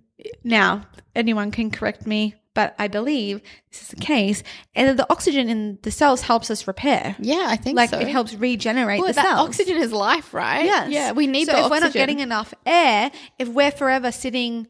now, 0.44 0.86
anyone 1.16 1.52
can 1.52 1.72
correct 1.72 2.06
me, 2.08 2.36
but 2.54 2.76
I 2.78 2.88
believe 2.88 3.42
this 3.72 3.82
is 3.84 3.88
the 3.90 3.96
case. 3.96 4.44
And 4.76 4.98
the 5.00 5.10
oxygen 5.12 5.48
in 5.50 5.80
the 5.84 5.92
cells 5.92 6.22
helps 6.22 6.52
us 6.52 6.68
repair. 6.68 7.16
yeah, 7.20 7.46
I 7.48 7.56
think 7.56 7.78
Like 7.78 7.92
so. 7.92 8.00
it 8.00 8.08
helps 8.08 8.34
regenerate 8.34 9.00
Well, 9.00 9.08
the 9.08 9.14
that 9.14 9.26
cells. 9.26 9.50
oxygen 9.50 9.78
is 9.78 9.92
life, 9.94 10.34
right? 10.34 10.66
Yes. 10.66 10.90
Yeah, 10.92 11.12
we 11.14 11.28
need 11.28 11.46
so 11.46 11.52
if 11.54 11.58
oxygen. 11.58 11.72
we're 11.72 11.80
not 11.86 11.94
getting 11.94 12.20
enough 12.20 12.54
air, 12.66 13.12
if 13.40 13.48
we're 13.48 13.72
forever 13.72 14.12
sitting, 14.12 14.68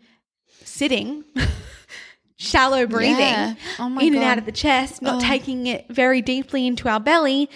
sitting, 0.64 1.24
shallow 2.38 2.88
breathing 2.88 3.18
Yeah. 3.18 3.56
Oh 3.80 3.90
my 3.90 4.02
in 4.04 4.16
and 4.16 4.24
out 4.24 4.38
of 4.38 4.46
the 4.46 4.52
chest, 4.52 5.02
not 5.02 5.16
oh. 5.24 5.28
taking 5.28 5.68
it 5.68 5.86
very 5.90 6.22
deeply 6.22 6.66
into 6.68 6.90
our 6.90 7.00
belly, 7.00 7.50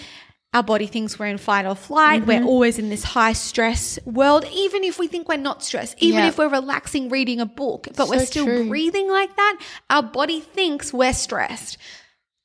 our 0.56 0.64
body 0.64 0.88
thinks 0.88 1.20
we're 1.20 1.26
in 1.28 1.38
fight 1.38 1.66
or 1.66 1.76
flight. 1.76 2.26
We're 2.26 2.40
Mm-hmm. 2.40 2.48
always 2.48 2.80
in 2.80 2.90
this 2.90 3.04
high 3.04 3.34
stress 3.34 4.00
world, 4.06 4.46
even 4.54 4.84
if 4.86 4.98
we 4.98 5.08
think 5.08 5.28
we're 5.28 5.36
not 5.38 5.62
stressed, 5.64 5.96
even 6.00 6.22
Yeah. 6.22 6.28
if 6.30 6.38
we're 6.38 6.48
relaxing 6.48 7.10
reading 7.10 7.40
a 7.42 7.46
book, 7.46 7.88
but 7.98 8.08
we're 8.10 8.26
still 8.26 8.46
true. 8.46 8.68
breathing 8.70 9.10
like 9.10 9.36
that, 9.36 9.60
our 9.90 10.02
body 10.02 10.40
thinks 10.40 10.94
we're 10.94 11.14
stressed. 11.14 11.78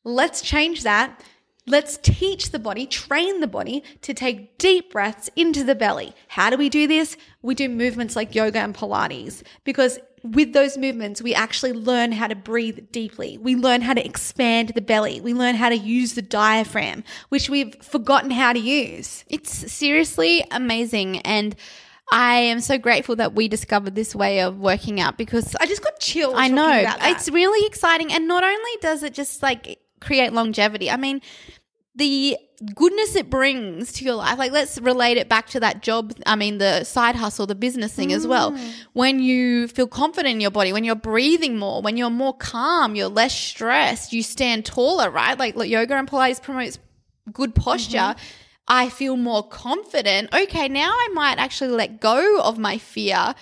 Let's 0.05 0.43
change 0.43 0.83
that. 0.83 1.23
Let's 1.67 1.99
teach 2.03 2.51
the 2.51 2.59
body, 2.59 2.85
train 2.87 3.41
the 3.41 3.47
body 3.47 3.85
to 4.03 4.13
take 4.13 4.59
deep 4.59 4.91
breaths 4.91 5.31
into 5.37 5.63
the 5.63 5.77
belly. 5.77 6.13
How 6.27 6.51
do 6.51 6.57
we 6.57 6.69
do 6.69 6.89
this? 6.89 7.17
We 7.43 7.55
do 7.55 7.69
movements 7.69 8.17
like 8.17 8.35
yoga 8.35 8.59
and 8.59 8.75
Pilates 8.75 9.43
because 9.63 10.01
with 10.23 10.53
those 10.53 10.77
movements, 10.77 11.23
we 11.23 11.35
actually 11.35 11.73
learn 11.73 12.13
how 12.13 12.27
to 12.27 12.35
breathe 12.35 12.91
deeply. 12.93 13.39
We 13.39 13.57
learn 13.57 13.81
how 13.81 13.95
to 13.95 14.05
expand 14.05 14.73
the 14.75 14.81
belly. 14.81 15.21
We 15.21 15.35
learn 15.35 15.55
how 15.55 15.69
to 15.69 15.77
use 15.77 16.15
the 16.15 16.23
diaphragm, 16.23 17.05
which 17.31 17.49
we've 17.49 17.75
forgotten 17.83 18.31
how 18.31 18.53
to 18.53 18.59
use. 18.59 19.25
It's 19.29 19.73
seriously 19.73 20.45
amazing. 20.51 21.19
And 21.21 21.57
I 22.13 22.37
am 22.37 22.61
so 22.61 22.77
grateful 22.77 23.17
that 23.17 23.35
we 23.35 23.49
discovered 23.49 23.95
this 23.95 24.15
way 24.15 24.41
of 24.41 24.59
working 24.59 25.01
out 25.01 25.17
because 25.17 25.55
I 25.61 25.67
just 25.67 25.83
got 25.83 26.01
chills. 26.01 26.35
I 26.37 26.49
know 26.49 26.85
it's 27.03 27.31
really 27.31 27.67
exciting. 27.67 28.13
And 28.13 28.29
not 28.29 28.45
only 28.45 28.71
does 28.81 29.03
it 29.03 29.15
just 29.15 29.43
like 29.43 29.79
create 30.01 30.33
longevity, 30.33 30.91
I 30.91 30.97
mean, 30.97 31.21
the 31.95 32.37
goodness 32.75 33.17
it 33.17 33.31
brings 33.31 33.93
to 33.93 34.05
your 34.05 34.15
life. 34.15 34.39
Like, 34.39 34.53
let's 34.53 34.79
relate 34.79 35.17
it 35.17 35.29
back 35.29 35.49
to 35.49 35.61
that 35.61 35.83
job. 35.83 36.13
I 36.27 36.37
mean, 36.37 36.59
the 36.59 36.85
side 36.85 37.17
hustle, 37.17 37.47
the 37.47 37.55
business 37.55 37.93
thing 37.93 38.13
as 38.13 38.27
well. 38.27 38.53
Mm. 38.53 38.73
When 38.93 39.21
you 39.21 39.67
feel 39.69 39.87
confident 39.87 40.35
in 40.35 40.41
your 40.41 40.51
body, 40.51 40.73
when 40.73 40.85
you're 40.85 40.95
breathing 40.95 41.59
more, 41.59 41.83
when 41.83 41.97
you're 41.97 42.11
more 42.11 42.37
calm, 42.37 42.95
you're 42.95 43.09
less 43.09 43.35
stressed, 43.35 44.13
you 44.13 44.23
stand 44.23 44.67
taller, 44.67 45.11
right? 45.11 45.39
Like, 45.39 45.57
like 45.57 45.71
yoga 45.71 45.97
and 45.97 46.09
Pilates 46.09 46.43
promotes 46.43 46.79
good 47.33 47.55
posture. 47.55 47.99
Mm-hmm. 47.99 48.25
I 48.69 48.89
feel 48.89 49.17
more 49.17 49.43
confident. 49.43 50.33
Okay, 50.33 50.69
now 50.69 50.91
I 50.93 51.09
might 51.13 51.39
actually 51.39 51.71
let 51.71 52.01
go 52.01 52.41
of 52.41 52.57
my 52.57 52.79
fear 52.79 53.35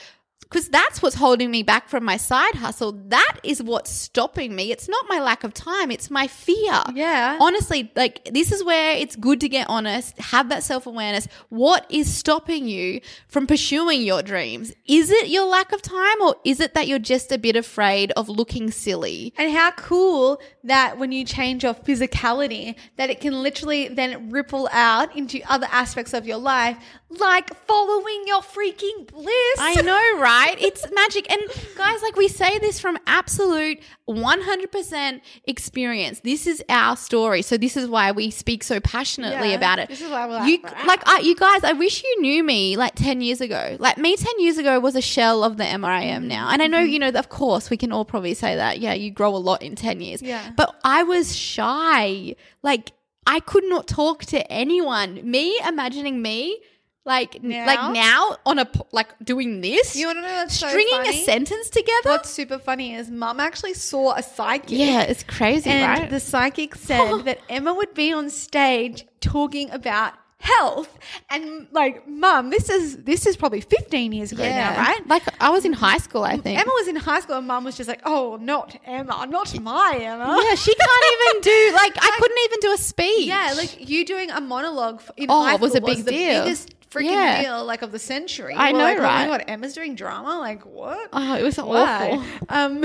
because 0.48 0.68
that's 0.68 1.02
what's 1.02 1.16
holding 1.16 1.50
me 1.50 1.62
back 1.62 1.88
from 1.88 2.04
my 2.04 2.16
side 2.16 2.54
hustle. 2.54 2.92
That 3.08 3.36
is 3.42 3.62
what's 3.62 3.90
stopping 3.90 4.54
me. 4.54 4.72
It's 4.72 4.88
not 4.88 5.04
my 5.08 5.20
lack 5.20 5.44
of 5.44 5.52
time, 5.52 5.90
it's 5.90 6.10
my 6.10 6.26
fear. 6.26 6.82
Yeah. 6.94 7.36
Honestly, 7.40 7.92
like 7.94 8.24
this 8.32 8.50
is 8.50 8.64
where 8.64 8.96
it's 8.96 9.14
good 9.16 9.40
to 9.40 9.48
get 9.48 9.68
honest, 9.68 10.18
have 10.18 10.48
that 10.48 10.62
self 10.62 10.86
awareness. 10.86 11.28
What 11.50 11.86
is 11.90 12.12
stopping 12.12 12.66
you 12.66 13.00
from 13.28 13.46
pursuing 13.46 14.02
your 14.02 14.22
dreams? 14.22 14.72
Is 14.86 15.10
it 15.10 15.28
your 15.28 15.44
lack 15.44 15.72
of 15.72 15.82
time 15.82 16.22
or 16.22 16.36
is 16.44 16.60
it 16.60 16.74
that 16.74 16.88
you're 16.88 16.98
just 16.98 17.30
a 17.30 17.38
bit 17.38 17.56
afraid 17.56 18.12
of 18.12 18.28
looking 18.28 18.70
silly? 18.70 19.34
And 19.36 19.52
how 19.52 19.72
cool 19.72 20.40
that 20.64 20.98
when 20.98 21.12
you 21.12 21.24
change 21.24 21.64
your 21.64 21.74
physicality, 21.74 22.74
that 22.96 23.10
it 23.10 23.20
can 23.20 23.42
literally 23.42 23.88
then 23.88 24.30
ripple 24.30 24.68
out 24.72 25.14
into 25.16 25.40
other 25.50 25.66
aspects 25.70 26.14
of 26.14 26.26
your 26.26 26.38
life, 26.38 26.76
like 27.10 27.54
following 27.66 28.24
your 28.26 28.40
freaking 28.40 29.06
bliss. 29.06 29.58
I 29.58 29.80
know, 29.82 30.20
right? 30.20 30.37
It's 30.58 30.86
magic. 30.92 31.30
And 31.30 31.40
guys, 31.76 32.02
like 32.02 32.16
we 32.16 32.28
say 32.28 32.58
this 32.58 32.80
from 32.80 32.98
absolute 33.06 33.80
100% 34.08 35.20
experience. 35.44 36.20
This 36.20 36.46
is 36.46 36.62
our 36.68 36.96
story. 36.96 37.42
So 37.42 37.56
this 37.56 37.76
is 37.76 37.88
why 37.88 38.12
we 38.12 38.30
speak 38.30 38.62
so 38.64 38.80
passionately 38.80 39.50
Yeah, 39.50 39.56
about 39.56 39.78
it. 39.78 39.88
this 39.88 40.00
is 40.00 40.10
why 40.10 40.26
we're 40.26 40.46
you, 40.46 40.58
like, 40.62 40.86
like 40.86 41.08
I, 41.08 41.20
you 41.20 41.34
guys, 41.34 41.64
I 41.64 41.72
wish 41.72 42.02
you 42.02 42.20
knew 42.20 42.42
me 42.42 42.76
like 42.76 42.94
10 42.94 43.20
years 43.20 43.40
ago. 43.40 43.76
Like 43.78 43.98
me 43.98 44.16
10 44.16 44.40
years 44.40 44.58
ago 44.58 44.80
was 44.80 44.96
a 44.96 45.02
shell 45.02 45.44
of 45.44 45.56
the 45.56 45.64
Emma 45.64 45.88
I 45.88 46.02
am 46.02 46.28
now. 46.28 46.50
And 46.50 46.62
I 46.62 46.66
know, 46.66 46.78
mm-hmm. 46.78 46.92
you 46.92 46.98
know, 46.98 47.08
of 47.08 47.28
course 47.28 47.70
we 47.70 47.76
can 47.76 47.92
all 47.92 48.04
probably 48.04 48.34
say 48.34 48.56
that. 48.56 48.78
Yeah, 48.78 48.94
you 48.94 49.10
grow 49.10 49.34
a 49.34 49.38
lot 49.38 49.62
in 49.62 49.76
10 49.76 50.00
years. 50.00 50.22
Yeah. 50.22 50.50
But 50.56 50.74
I 50.84 51.02
was 51.02 51.36
shy. 51.36 52.34
Like 52.62 52.92
I 53.26 53.40
could 53.40 53.64
not 53.64 53.86
talk 53.86 54.24
to 54.26 54.50
anyone. 54.50 55.20
Me 55.30 55.58
imagining 55.66 56.22
me 56.22 56.60
like 57.08 57.42
Now? 57.42 57.66
like 57.66 57.92
now 57.94 58.36
on 58.46 58.58
a 58.60 58.66
like 58.92 59.10
doing 59.32 59.60
this 59.62 59.96
You 59.96 60.06
wanna 60.08 60.20
know 60.20 60.34
what's 60.40 60.56
so 60.58 60.68
stringing 60.68 60.98
funny? 61.02 61.22
a 61.22 61.24
sentence 61.24 61.70
together 61.70 62.10
What's 62.14 62.30
super 62.30 62.58
funny 62.58 62.94
is 62.94 63.10
mum 63.10 63.40
actually 63.40 63.74
saw 63.74 64.14
a 64.14 64.22
psychic. 64.22 64.78
yeah 64.78 65.00
it's 65.02 65.24
crazy 65.24 65.70
And 65.70 66.00
right 66.00 66.10
the 66.10 66.20
psychic 66.20 66.74
said 66.76 67.22
that 67.28 67.38
Emma 67.48 67.72
would 67.74 67.94
be 67.94 68.12
on 68.12 68.30
stage 68.30 69.06
talking 69.20 69.70
about 69.70 70.12
health 70.40 70.96
and 71.30 71.66
like 71.72 72.06
mum 72.06 72.50
this 72.50 72.70
is 72.70 72.98
this 72.98 73.26
is 73.26 73.36
probably 73.36 73.60
15 73.60 74.12
years 74.12 74.30
ago 74.30 74.44
now 74.44 74.70
right 74.76 75.04
like 75.08 75.24
i 75.42 75.50
was 75.50 75.64
in 75.64 75.72
high 75.72 75.98
school 75.98 76.22
i 76.22 76.36
think 76.36 76.60
Emma 76.60 76.70
was 76.80 76.86
in 76.86 76.94
high 76.94 77.18
school 77.18 77.34
and 77.38 77.48
mum 77.48 77.64
was 77.64 77.76
just 77.76 77.88
like 77.88 78.00
oh 78.04 78.38
not 78.40 78.68
Emma 78.84 79.26
not 79.28 79.48
my 79.60 79.98
Emma 80.00 80.40
yeah 80.46 80.54
she 80.54 80.72
can't 80.76 81.04
even 81.14 81.40
do 81.42 81.72
like 81.74 81.92
i 82.00 82.10
couldn't 82.20 82.38
even 82.46 82.58
do 82.60 82.72
a 82.72 82.78
speech 82.78 83.26
Yeah, 83.26 83.52
like 83.56 83.88
you 83.90 84.04
doing 84.04 84.30
a 84.30 84.40
monologue 84.40 85.02
in 85.16 85.26
Oh, 85.28 85.42
high 85.42 85.54
it 85.56 85.60
was 85.60 85.72
school 85.72 85.82
a 85.84 85.86
big 85.90 85.96
was 85.96 86.04
the 86.04 86.12
deal. 86.12 86.44
biggest 86.44 86.72
freaking 86.90 87.10
Yeah. 87.12 87.42
deal 87.42 87.64
like 87.64 87.82
of 87.82 87.92
the 87.92 87.98
century. 87.98 88.54
I 88.54 88.72
We're 88.72 88.78
know, 88.78 88.84
like, 88.84 88.98
right? 88.98 89.24
Oh 89.26 89.30
my 89.30 89.38
god, 89.38 89.44
Emma's 89.48 89.74
doing 89.74 89.94
drama. 89.94 90.38
Like 90.38 90.64
what? 90.64 91.08
oh 91.12 91.34
it 91.36 91.42
was 91.42 91.56
Why? 91.58 92.10
awful 92.12 92.24
Um, 92.48 92.84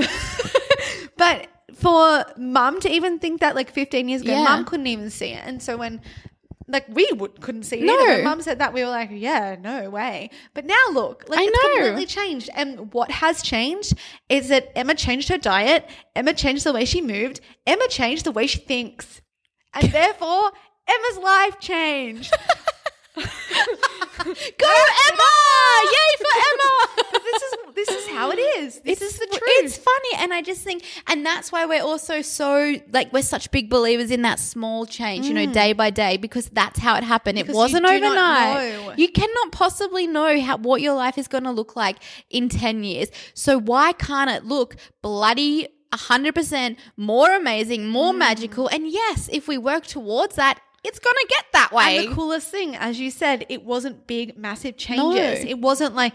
but 1.16 1.48
for 1.74 2.24
mum 2.36 2.80
to 2.80 2.90
even 2.90 3.18
think 3.18 3.40
that 3.40 3.54
like 3.54 3.70
15 3.70 4.08
years 4.08 4.22
ago, 4.22 4.32
Yeah. 4.32 4.44
mum 4.44 4.64
couldn't 4.64 4.86
even 4.86 5.10
see 5.10 5.28
it, 5.30 5.42
and 5.44 5.62
so 5.62 5.76
when. 5.76 6.00
Like 6.66 6.86
we 6.88 7.06
would, 7.12 7.42
couldn't 7.42 7.64
see 7.64 7.80
it. 7.80 7.84
No. 7.84 7.92
either. 7.92 8.14
When 8.14 8.24
mum 8.24 8.40
said 8.40 8.58
that, 8.60 8.72
we 8.72 8.82
were 8.82 8.88
like, 8.88 9.10
"Yeah, 9.12 9.54
no 9.60 9.90
way." 9.90 10.30
But 10.54 10.64
now 10.64 10.82
look, 10.92 11.26
like 11.28 11.40
I 11.40 11.42
it's 11.42 11.52
know. 11.52 11.74
completely 11.74 12.06
changed. 12.06 12.48
And 12.54 12.90
what 12.94 13.10
has 13.10 13.42
changed 13.42 13.92
is 14.30 14.48
that 14.48 14.72
Emma 14.74 14.94
changed 14.94 15.28
her 15.28 15.36
diet. 15.36 15.86
Emma 16.16 16.32
changed 16.32 16.64
the 16.64 16.72
way 16.72 16.86
she 16.86 17.02
moved. 17.02 17.42
Emma 17.66 17.86
changed 17.88 18.24
the 18.24 18.32
way 18.32 18.46
she 18.46 18.60
thinks, 18.60 19.20
and 19.74 19.92
therefore 19.92 20.52
Emma's 20.88 21.18
life 21.22 21.60
changed. 21.60 22.32
go 23.16 24.72
emma 25.08 25.32
yay 25.94 26.10
for 26.18 26.34
emma 26.50 27.20
this 27.24 27.42
is 27.42 27.54
this 27.74 27.88
is 27.88 28.08
how 28.10 28.30
it 28.30 28.38
is. 28.38 28.80
This 28.80 29.02
is 29.02 29.18
the 29.18 29.26
truth. 29.26 29.40
It's 29.44 29.76
funny, 29.76 30.08
and 30.18 30.32
I 30.32 30.42
just 30.42 30.62
think, 30.62 30.84
and 31.08 31.26
that's 31.26 31.50
why 31.50 31.66
we're 31.66 31.82
also 31.82 32.22
so 32.22 32.76
like 32.92 33.12
we're 33.12 33.22
such 33.22 33.50
big 33.50 33.68
believers 33.68 34.12
in 34.12 34.22
that 34.22 34.38
small 34.38 34.86
change, 34.86 35.26
you 35.26 35.34
know, 35.34 35.46
day 35.46 35.72
by 35.72 35.90
day, 35.90 36.16
because 36.16 36.48
that's 36.50 36.78
how 36.78 36.94
it 36.96 37.02
happened. 37.02 37.36
Because 37.36 37.50
it 37.50 37.56
wasn't 37.56 37.82
not 37.82 37.94
overnight. 37.96 38.98
You 38.98 39.08
cannot 39.08 39.50
possibly 39.52 40.06
know 40.06 40.40
how 40.40 40.56
what 40.58 40.80
your 40.82 40.94
life 40.94 41.18
is 41.18 41.26
going 41.26 41.44
to 41.44 41.50
look 41.50 41.74
like 41.74 41.96
in 42.30 42.48
ten 42.48 42.84
years. 42.84 43.08
So 43.34 43.58
why 43.58 43.92
can't 43.92 44.30
it 44.30 44.44
look 44.44 44.76
bloody? 45.02 45.68
100% 45.92 46.76
more 46.96 47.32
amazing, 47.36 47.86
more 47.88 48.12
Mm. 48.12 48.18
magical. 48.18 48.66
And 48.66 48.90
yes, 48.90 49.28
if 49.32 49.46
we 49.46 49.58
work 49.58 49.86
towards 49.86 50.34
that, 50.34 50.58
it's 50.84 50.98
going 50.98 51.16
to 51.20 51.26
get 51.28 51.44
that 51.52 51.72
way. 51.72 51.98
And 51.98 52.08
the 52.10 52.14
coolest 52.14 52.48
thing, 52.50 52.76
as 52.76 53.00
you 53.00 53.10
said, 53.10 53.46
it 53.48 53.64
wasn't 53.64 54.06
big, 54.06 54.36
massive 54.36 54.74
No. 54.74 55.12
changes. 55.14 55.44
It 55.44 55.58
wasn't 55.58 55.94
like, 55.94 56.14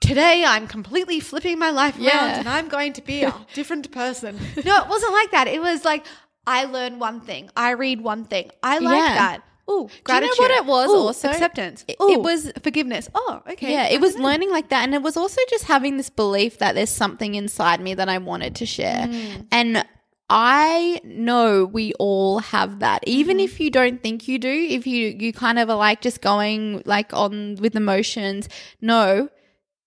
today 0.00 0.44
I'm 0.46 0.66
completely 0.66 1.20
flipping 1.20 1.58
my 1.58 1.70
life 1.70 1.96
around 1.98 2.30
and 2.40 2.48
I'm 2.48 2.68
going 2.68 2.92
to 2.94 3.02
be 3.02 3.22
a 3.22 3.34
different 3.54 3.90
person. 3.92 4.38
No, 4.64 4.82
it 4.82 4.88
wasn't 4.88 5.12
like 5.12 5.30
that. 5.32 5.46
It 5.48 5.60
was 5.60 5.84
like, 5.84 6.06
I 6.46 6.64
learn 6.64 6.98
one 6.98 7.20
thing, 7.20 7.50
I 7.56 7.70
read 7.72 8.00
one 8.00 8.24
thing. 8.24 8.50
I 8.62 8.78
like 8.78 8.94
Yeah. 8.96 9.14
that. 9.14 9.42
Ooh, 9.70 9.88
Do 10.04 10.14
you 10.14 10.20
know 10.20 10.26
what 10.38 10.50
it 10.50 10.64
was 10.66 10.88
Ooh, 10.88 10.96
also? 10.96 11.28
Acceptance. 11.28 11.84
It- 11.86 11.94
it 12.00 12.20
was- 12.20 12.50
forgiveness. 12.64 13.08
Oh, 13.14 13.40
okay. 13.52 13.70
Yeah, 13.72 13.86
it 13.86 14.00
was 14.00 14.16
know. 14.16 14.24
learning 14.24 14.50
like 14.50 14.70
that. 14.70 14.82
And 14.82 14.94
it 14.94 15.02
was 15.02 15.16
also 15.16 15.40
just 15.48 15.64
having 15.64 15.96
this 15.96 16.10
belief 16.10 16.58
that 16.58 16.74
there's 16.74 16.90
something 16.90 17.36
inside 17.36 17.80
me 17.80 17.94
that 17.94 18.08
I 18.08 18.18
wanted 18.18 18.56
to 18.56 18.66
share. 18.66 19.06
Mm. 19.06 19.46
And 19.52 19.84
I 20.30 21.00
know 21.04 21.64
we 21.64 21.92
all 21.98 22.38
have 22.38 22.78
that. 22.78 23.02
Even 23.06 23.36
Mm-hmm. 23.38 23.44
if 23.44 23.60
you 23.60 23.70
don't 23.70 24.00
think 24.02 24.28
you 24.28 24.38
do, 24.38 24.48
if 24.48 24.86
you 24.86 25.08
you 25.18 25.32
kind 25.32 25.58
of 25.58 25.68
are 25.68 25.76
like 25.76 26.00
just 26.00 26.20
going 26.22 26.82
like 26.86 27.12
on 27.12 27.56
with 27.56 27.74
emotions, 27.76 28.48
no. 28.80 29.28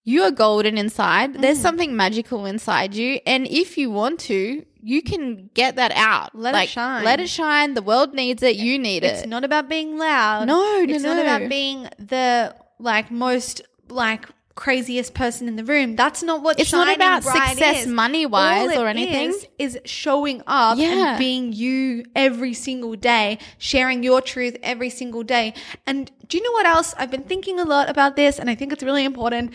You 0.06 0.24
are 0.24 0.32
golden 0.32 0.78
inside. 0.78 1.42
There's 1.42 1.60
Mm. 1.60 1.62
something 1.62 1.96
magical 1.96 2.46
inside 2.46 2.94
you. 2.94 3.22
And 3.26 3.48
if 3.48 3.78
you 3.78 3.90
want 3.90 4.20
to, 4.32 4.66
you 4.82 5.02
can 5.02 5.50
get 5.54 5.78
that 5.78 5.94
out. 5.96 6.36
Let 6.36 6.54
it 6.62 6.68
shine. 6.68 7.06
Let 7.06 7.22
it 7.22 7.30
shine. 7.30 7.74
The 7.74 7.82
world 7.82 8.14
needs 8.14 8.44
it. 8.44 8.58
You 8.58 8.78
need 8.78 9.06
It's 9.06 9.20
it. 9.20 9.24
It's 9.24 9.28
not 9.30 9.46
about 9.46 9.70
being 9.70 9.98
loud. 9.98 10.46
No, 10.46 10.60
no, 10.86 10.94
it's 10.94 11.04
not 11.06 11.18
about 11.20 11.48
being 11.48 11.88
the 12.00 12.54
like 12.80 13.12
most 13.12 13.62
like 13.88 14.26
craziest 14.56 15.14
person 15.14 15.48
in 15.48 15.56
the 15.56 15.64
room. 15.64 15.96
That's 15.96 16.22
not 16.22 16.44
what 16.44 16.60
It's 16.60 16.72
not 16.72 16.94
about 16.96 17.24
success 17.24 17.82
is. 17.82 17.88
money-wise 17.88 18.76
All 18.76 18.84
or 18.84 18.88
anything. 18.88 19.30
Is, 19.30 19.48
is 19.58 19.80
showing 19.86 20.42
up 20.46 20.78
Yeah. 20.78 21.10
and 21.12 21.18
being 21.18 21.54
you 21.54 22.06
every 22.16 22.54
single 22.54 22.96
day, 22.96 23.40
sharing 23.58 24.04
your 24.04 24.22
truth 24.22 24.58
every 24.62 24.90
single 24.90 25.24
day. 25.24 25.54
And 25.88 26.12
do 26.28 26.38
you 26.38 26.44
know 26.44 26.52
what 26.52 26.66
else? 26.68 26.94
I've 26.98 27.10
been 27.12 27.24
thinking 27.24 27.60
a 27.60 27.64
lot 27.66 27.90
about 27.90 28.16
this, 28.16 28.38
and 28.38 28.50
I 28.50 28.56
think 28.56 28.72
it's 28.72 28.84
really 28.84 29.06
important. 29.06 29.52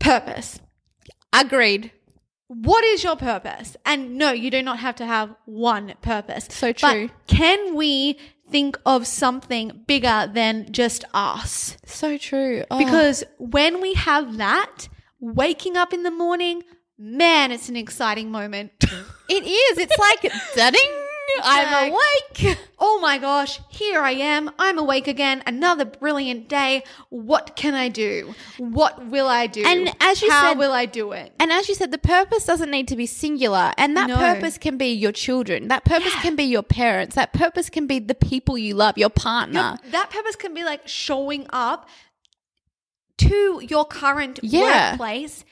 Purpose. 0.00 0.58
Agreed. 1.32 1.92
What 2.48 2.84
is 2.84 3.02
your 3.02 3.16
purpose? 3.16 3.76
And 3.86 4.18
no, 4.18 4.32
you 4.32 4.50
do 4.50 4.60
not 4.60 4.78
have 4.80 4.96
to 4.96 5.06
have 5.06 5.34
one 5.46 5.94
purpose. 6.02 6.48
So 6.50 6.68
But 6.72 6.78
true. 6.78 7.10
can 7.26 7.74
we 7.74 8.18
think 8.52 8.78
of 8.86 9.06
something 9.06 9.82
bigger 9.86 10.30
than 10.32 10.70
just 10.70 11.04
us? 11.12 11.76
So 11.84 12.16
true. 12.18 12.64
Oh. 12.70 12.78
Because 12.78 13.24
when 13.38 13.80
we 13.80 13.94
have 13.94 14.36
that, 14.36 14.88
waking 15.18 15.76
up 15.76 15.92
in 15.92 16.02
the 16.02 16.10
morning 16.10 16.62
man, 16.98 17.50
it's 17.50 17.68
an 17.68 17.76
exciting 17.76 18.30
moment. 18.30 18.72
It 19.28 19.44
is. 19.44 19.78
It's 19.78 19.96
like, 19.96 20.20
ding, 20.74 21.01
I'm 21.42 21.90
awake. 21.92 22.58
oh 22.78 22.98
my 23.00 23.18
gosh, 23.18 23.60
here 23.68 24.00
I 24.00 24.12
am. 24.12 24.50
I'm 24.58 24.78
awake 24.78 25.06
again. 25.08 25.42
Another 25.46 25.84
brilliant 25.84 26.48
day. 26.48 26.82
What 27.10 27.56
can 27.56 27.74
I 27.74 27.88
do? 27.88 28.34
What 28.58 29.06
will 29.06 29.26
I 29.28 29.46
do? 29.46 29.62
And 29.64 29.94
as 30.00 30.22
you 30.22 30.30
how 30.30 30.50
said- 30.50 30.58
will 30.58 30.72
I 30.72 30.86
do 30.86 31.12
it? 31.12 31.32
And 31.38 31.52
as 31.52 31.68
you 31.68 31.74
said, 31.74 31.90
the 31.90 31.98
purpose 31.98 32.44
doesn't 32.44 32.70
need 32.70 32.88
to 32.88 32.96
be 32.96 33.06
singular. 33.06 33.72
And 33.78 33.96
that 33.96 34.08
No. 34.08 34.16
purpose 34.16 34.58
can 34.58 34.76
be 34.76 34.88
your 34.92 35.12
children. 35.12 35.68
That 35.68 35.84
purpose 35.84 36.14
can 36.16 36.36
be 36.36 36.44
your 36.44 36.62
parents. 36.62 37.14
That 37.14 37.32
purpose 37.32 37.68
can 37.70 37.86
be 37.86 37.98
the 37.98 38.14
people 38.14 38.56
you 38.58 38.74
love, 38.74 38.98
your 38.98 39.10
partner. 39.10 39.78
Your- 39.82 39.90
that 39.92 40.10
purpose 40.10 40.36
can 40.36 40.54
be 40.54 40.64
like 40.64 40.86
showing 40.88 41.46
up 41.50 41.88
to 43.18 43.60
your 43.68 43.84
current 43.84 44.40
Yeah. 44.42 44.90
workplace 44.92 45.44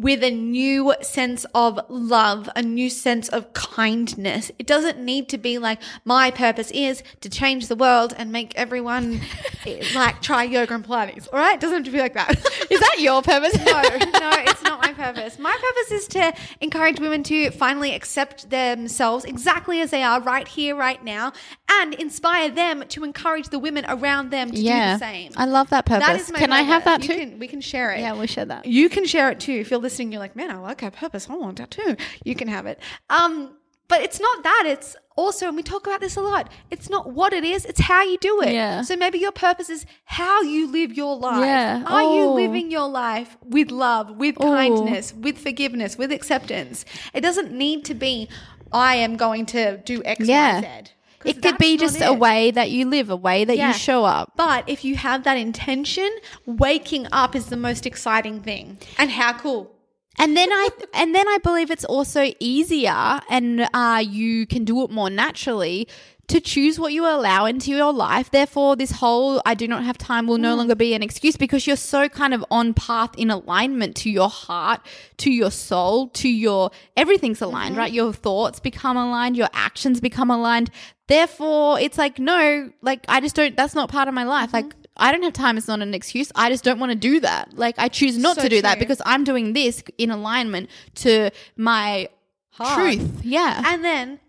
with 0.00 0.22
a 0.22 0.30
new 0.30 0.94
sense 1.00 1.44
of 1.54 1.80
love, 1.88 2.48
a 2.54 2.62
new 2.62 2.88
sense 2.88 3.28
of 3.28 3.52
kindness. 3.52 4.50
It 4.58 4.66
doesn't 4.66 4.98
need 4.98 5.28
to 5.30 5.38
be 5.38 5.58
like 5.58 5.80
my 6.04 6.30
purpose 6.30 6.70
is 6.70 7.02
to 7.20 7.28
change 7.28 7.68
the 7.68 7.76
world 7.76 8.14
and 8.16 8.30
make 8.30 8.54
everyone 8.56 9.20
eh, 9.66 9.82
like 9.94 10.22
try 10.22 10.44
yoga 10.44 10.74
and 10.74 10.84
Pilates. 10.84 11.28
All 11.32 11.38
right, 11.38 11.54
it 11.54 11.60
doesn't 11.60 11.78
have 11.78 11.84
to 11.86 11.90
be 11.90 11.98
like 11.98 12.14
that. 12.14 12.36
Is 12.70 12.80
that 12.80 12.96
your 12.98 13.22
purpose? 13.22 13.56
no, 13.56 13.64
no, 13.64 14.30
it's 14.44 14.62
not 14.62 14.82
my 14.82 14.92
purpose. 14.92 15.38
My 15.38 15.52
purpose 15.52 16.02
is 16.02 16.08
to 16.08 16.34
encourage 16.60 17.00
women 17.00 17.22
to 17.24 17.50
finally 17.50 17.94
accept 17.94 18.50
themselves 18.50 19.24
exactly 19.24 19.80
as 19.80 19.90
they 19.90 20.02
are 20.02 20.20
right 20.20 20.46
here, 20.46 20.76
right 20.76 21.02
now, 21.02 21.32
and 21.70 21.94
inspire 21.94 22.50
them 22.50 22.84
to 22.88 23.04
encourage 23.04 23.48
the 23.48 23.58
women 23.58 23.84
around 23.88 24.30
them 24.30 24.50
to 24.50 24.58
yeah. 24.58 24.94
do 24.94 24.98
the 24.98 25.04
same. 25.12 25.32
I 25.36 25.44
love 25.44 25.70
that 25.70 25.84
purpose. 25.86 26.06
That 26.06 26.20
is 26.20 26.32
my 26.32 26.38
can 26.38 26.52
I 26.52 26.62
have 26.62 26.84
that 26.84 27.00
purpose. 27.00 27.06
too? 27.16 27.20
Can, 27.20 27.38
we 27.38 27.46
can 27.48 27.60
share 27.60 27.92
it. 27.92 28.00
yeah, 28.00 28.12
we'll 28.12 28.26
share 28.26 28.46
that. 28.46 28.66
You 28.66 28.88
can 28.88 29.04
share 29.06 29.30
it 29.30 29.40
too. 29.40 29.52
If 29.52 29.70
you're 29.70 29.80
listening, 29.80 30.12
you're 30.12 30.20
like, 30.20 30.36
man, 30.36 30.50
I 30.50 30.56
like 30.56 30.82
our 30.82 30.90
purpose. 30.90 31.28
I 31.28 31.34
want 31.34 31.58
that 31.58 31.70
too. 31.70 31.96
You 32.24 32.34
can 32.34 32.48
have 32.48 32.66
it. 32.66 32.80
Um, 33.10 33.54
but 33.88 34.02
it's 34.02 34.20
not 34.20 34.42
that. 34.42 34.64
It's 34.66 34.96
also, 35.16 35.48
and 35.48 35.56
we 35.56 35.62
talk 35.62 35.86
about 35.86 36.00
this 36.00 36.16
a 36.16 36.20
lot. 36.20 36.50
It's 36.70 36.90
not 36.90 37.12
what 37.12 37.32
it 37.32 37.42
is. 37.42 37.64
It's 37.64 37.80
how 37.80 38.02
you 38.02 38.18
do 38.18 38.40
it. 38.42 38.52
Yeah. 38.52 38.82
So 38.82 38.96
maybe 38.96 39.18
your 39.18 39.32
purpose 39.32 39.70
is 39.70 39.86
how 40.04 40.42
you 40.42 40.70
live 40.70 40.92
your 40.92 41.16
life. 41.16 41.44
Yeah. 41.44 41.82
Are 41.86 42.02
you 42.02 42.22
Oh. 42.24 42.34
living 42.34 42.70
your 42.70 42.86
life 42.88 43.36
with 43.42 43.70
love, 43.70 44.10
with 44.16 44.36
Oh. 44.38 44.44
kindness, 44.44 45.14
with 45.14 45.38
forgiveness, 45.38 45.96
with 45.96 46.12
acceptance? 46.12 46.84
It 47.14 47.22
doesn't 47.22 47.50
need 47.50 47.84
to 47.86 47.94
be. 47.94 48.28
I 48.72 48.96
am 48.96 49.16
going 49.16 49.46
to 49.46 49.78
do 49.78 50.02
X, 50.04 50.20
Y, 50.20 50.26
Yeah. 50.26 50.60
Z. 50.84 50.90
It 51.24 51.42
could 51.42 51.58
be 51.58 51.76
just 51.76 52.00
a 52.00 52.12
way 52.12 52.50
that 52.52 52.70
you 52.70 52.88
live, 52.88 53.10
a 53.10 53.16
way 53.16 53.44
that 53.44 53.56
Yeah. 53.56 53.68
you 53.68 53.74
show 53.74 54.04
up. 54.04 54.32
But 54.36 54.68
if 54.68 54.84
you 54.84 54.96
have 54.96 55.24
that 55.24 55.36
intention, 55.36 56.08
waking 56.46 57.06
up 57.12 57.34
is 57.34 57.46
the 57.46 57.56
most 57.56 57.86
exciting 57.86 58.40
thing. 58.40 58.78
And 58.98 59.10
how 59.10 59.32
cool. 59.32 59.72
And 60.18 60.36
then 60.36 60.48
I 60.52 60.68
and 60.94 61.14
then 61.14 61.26
I 61.28 61.38
believe 61.38 61.70
it's 61.70 61.84
also 61.84 62.32
easier 62.40 63.20
and 63.28 63.68
uh, 63.72 64.02
you 64.04 64.46
can 64.46 64.64
do 64.64 64.82
it 64.84 64.90
more 64.90 65.10
naturally 65.10 65.88
to 66.28 66.40
choose 66.40 66.78
what 66.78 66.92
you 66.92 67.06
allow 67.06 67.46
into 67.46 67.70
your 67.70 67.92
life. 67.92 68.30
Therefore, 68.30 68.76
this 68.76 68.92
whole 68.92 69.40
I 69.46 69.54
do 69.54 69.66
not 69.66 69.82
have 69.84 69.96
time 69.96 70.26
will 70.26 70.38
no 70.38 70.54
mm. 70.54 70.58
longer 70.58 70.74
be 70.74 70.94
an 70.94 71.02
excuse 71.02 71.36
because 71.36 71.66
you're 71.66 71.76
so 71.76 72.08
kind 72.08 72.34
of 72.34 72.44
on 72.50 72.74
path 72.74 73.10
in 73.16 73.30
alignment 73.30 73.96
to 73.96 74.10
your 74.10 74.28
heart, 74.28 74.80
to 75.18 75.30
your 75.30 75.50
soul, 75.50 76.08
to 76.08 76.28
your 76.28 76.70
everything's 76.96 77.40
aligned, 77.40 77.72
mm-hmm. 77.72 77.80
right? 77.80 77.92
Your 77.92 78.12
thoughts 78.12 78.60
become 78.60 78.96
aligned, 78.96 79.36
your 79.36 79.48
actions 79.54 80.00
become 80.00 80.30
aligned. 80.30 80.70
Therefore, 81.06 81.80
it's 81.80 81.96
like, 81.96 82.18
no, 82.18 82.70
like 82.82 83.04
I 83.08 83.20
just 83.20 83.34
don't 83.34 83.56
that's 83.56 83.74
not 83.74 83.88
part 83.88 84.06
of 84.06 84.14
my 84.14 84.24
life. 84.24 84.52
Mm-hmm. 84.52 84.66
Like 84.68 84.74
I 84.98 85.12
don't 85.12 85.22
have 85.22 85.32
time. 85.32 85.56
It's 85.56 85.68
not 85.68 85.80
an 85.80 85.94
excuse. 85.94 86.30
I 86.34 86.50
just 86.50 86.62
don't 86.62 86.78
want 86.78 86.92
to 86.92 86.98
do 86.98 87.20
that. 87.20 87.56
Like 87.56 87.76
I 87.78 87.88
choose 87.88 88.18
not 88.18 88.36
So 88.36 88.42
to 88.42 88.48
do 88.50 88.60
that 88.62 88.78
because 88.78 89.00
I'm 89.06 89.24
doing 89.24 89.54
this 89.54 89.82
in 89.96 90.10
alignment 90.10 90.68
to 90.96 91.30
my 91.56 92.10
Heart. 92.50 92.74
truth. 92.74 93.24
Yeah. 93.24 93.62
And 93.64 93.82
then 93.82 94.20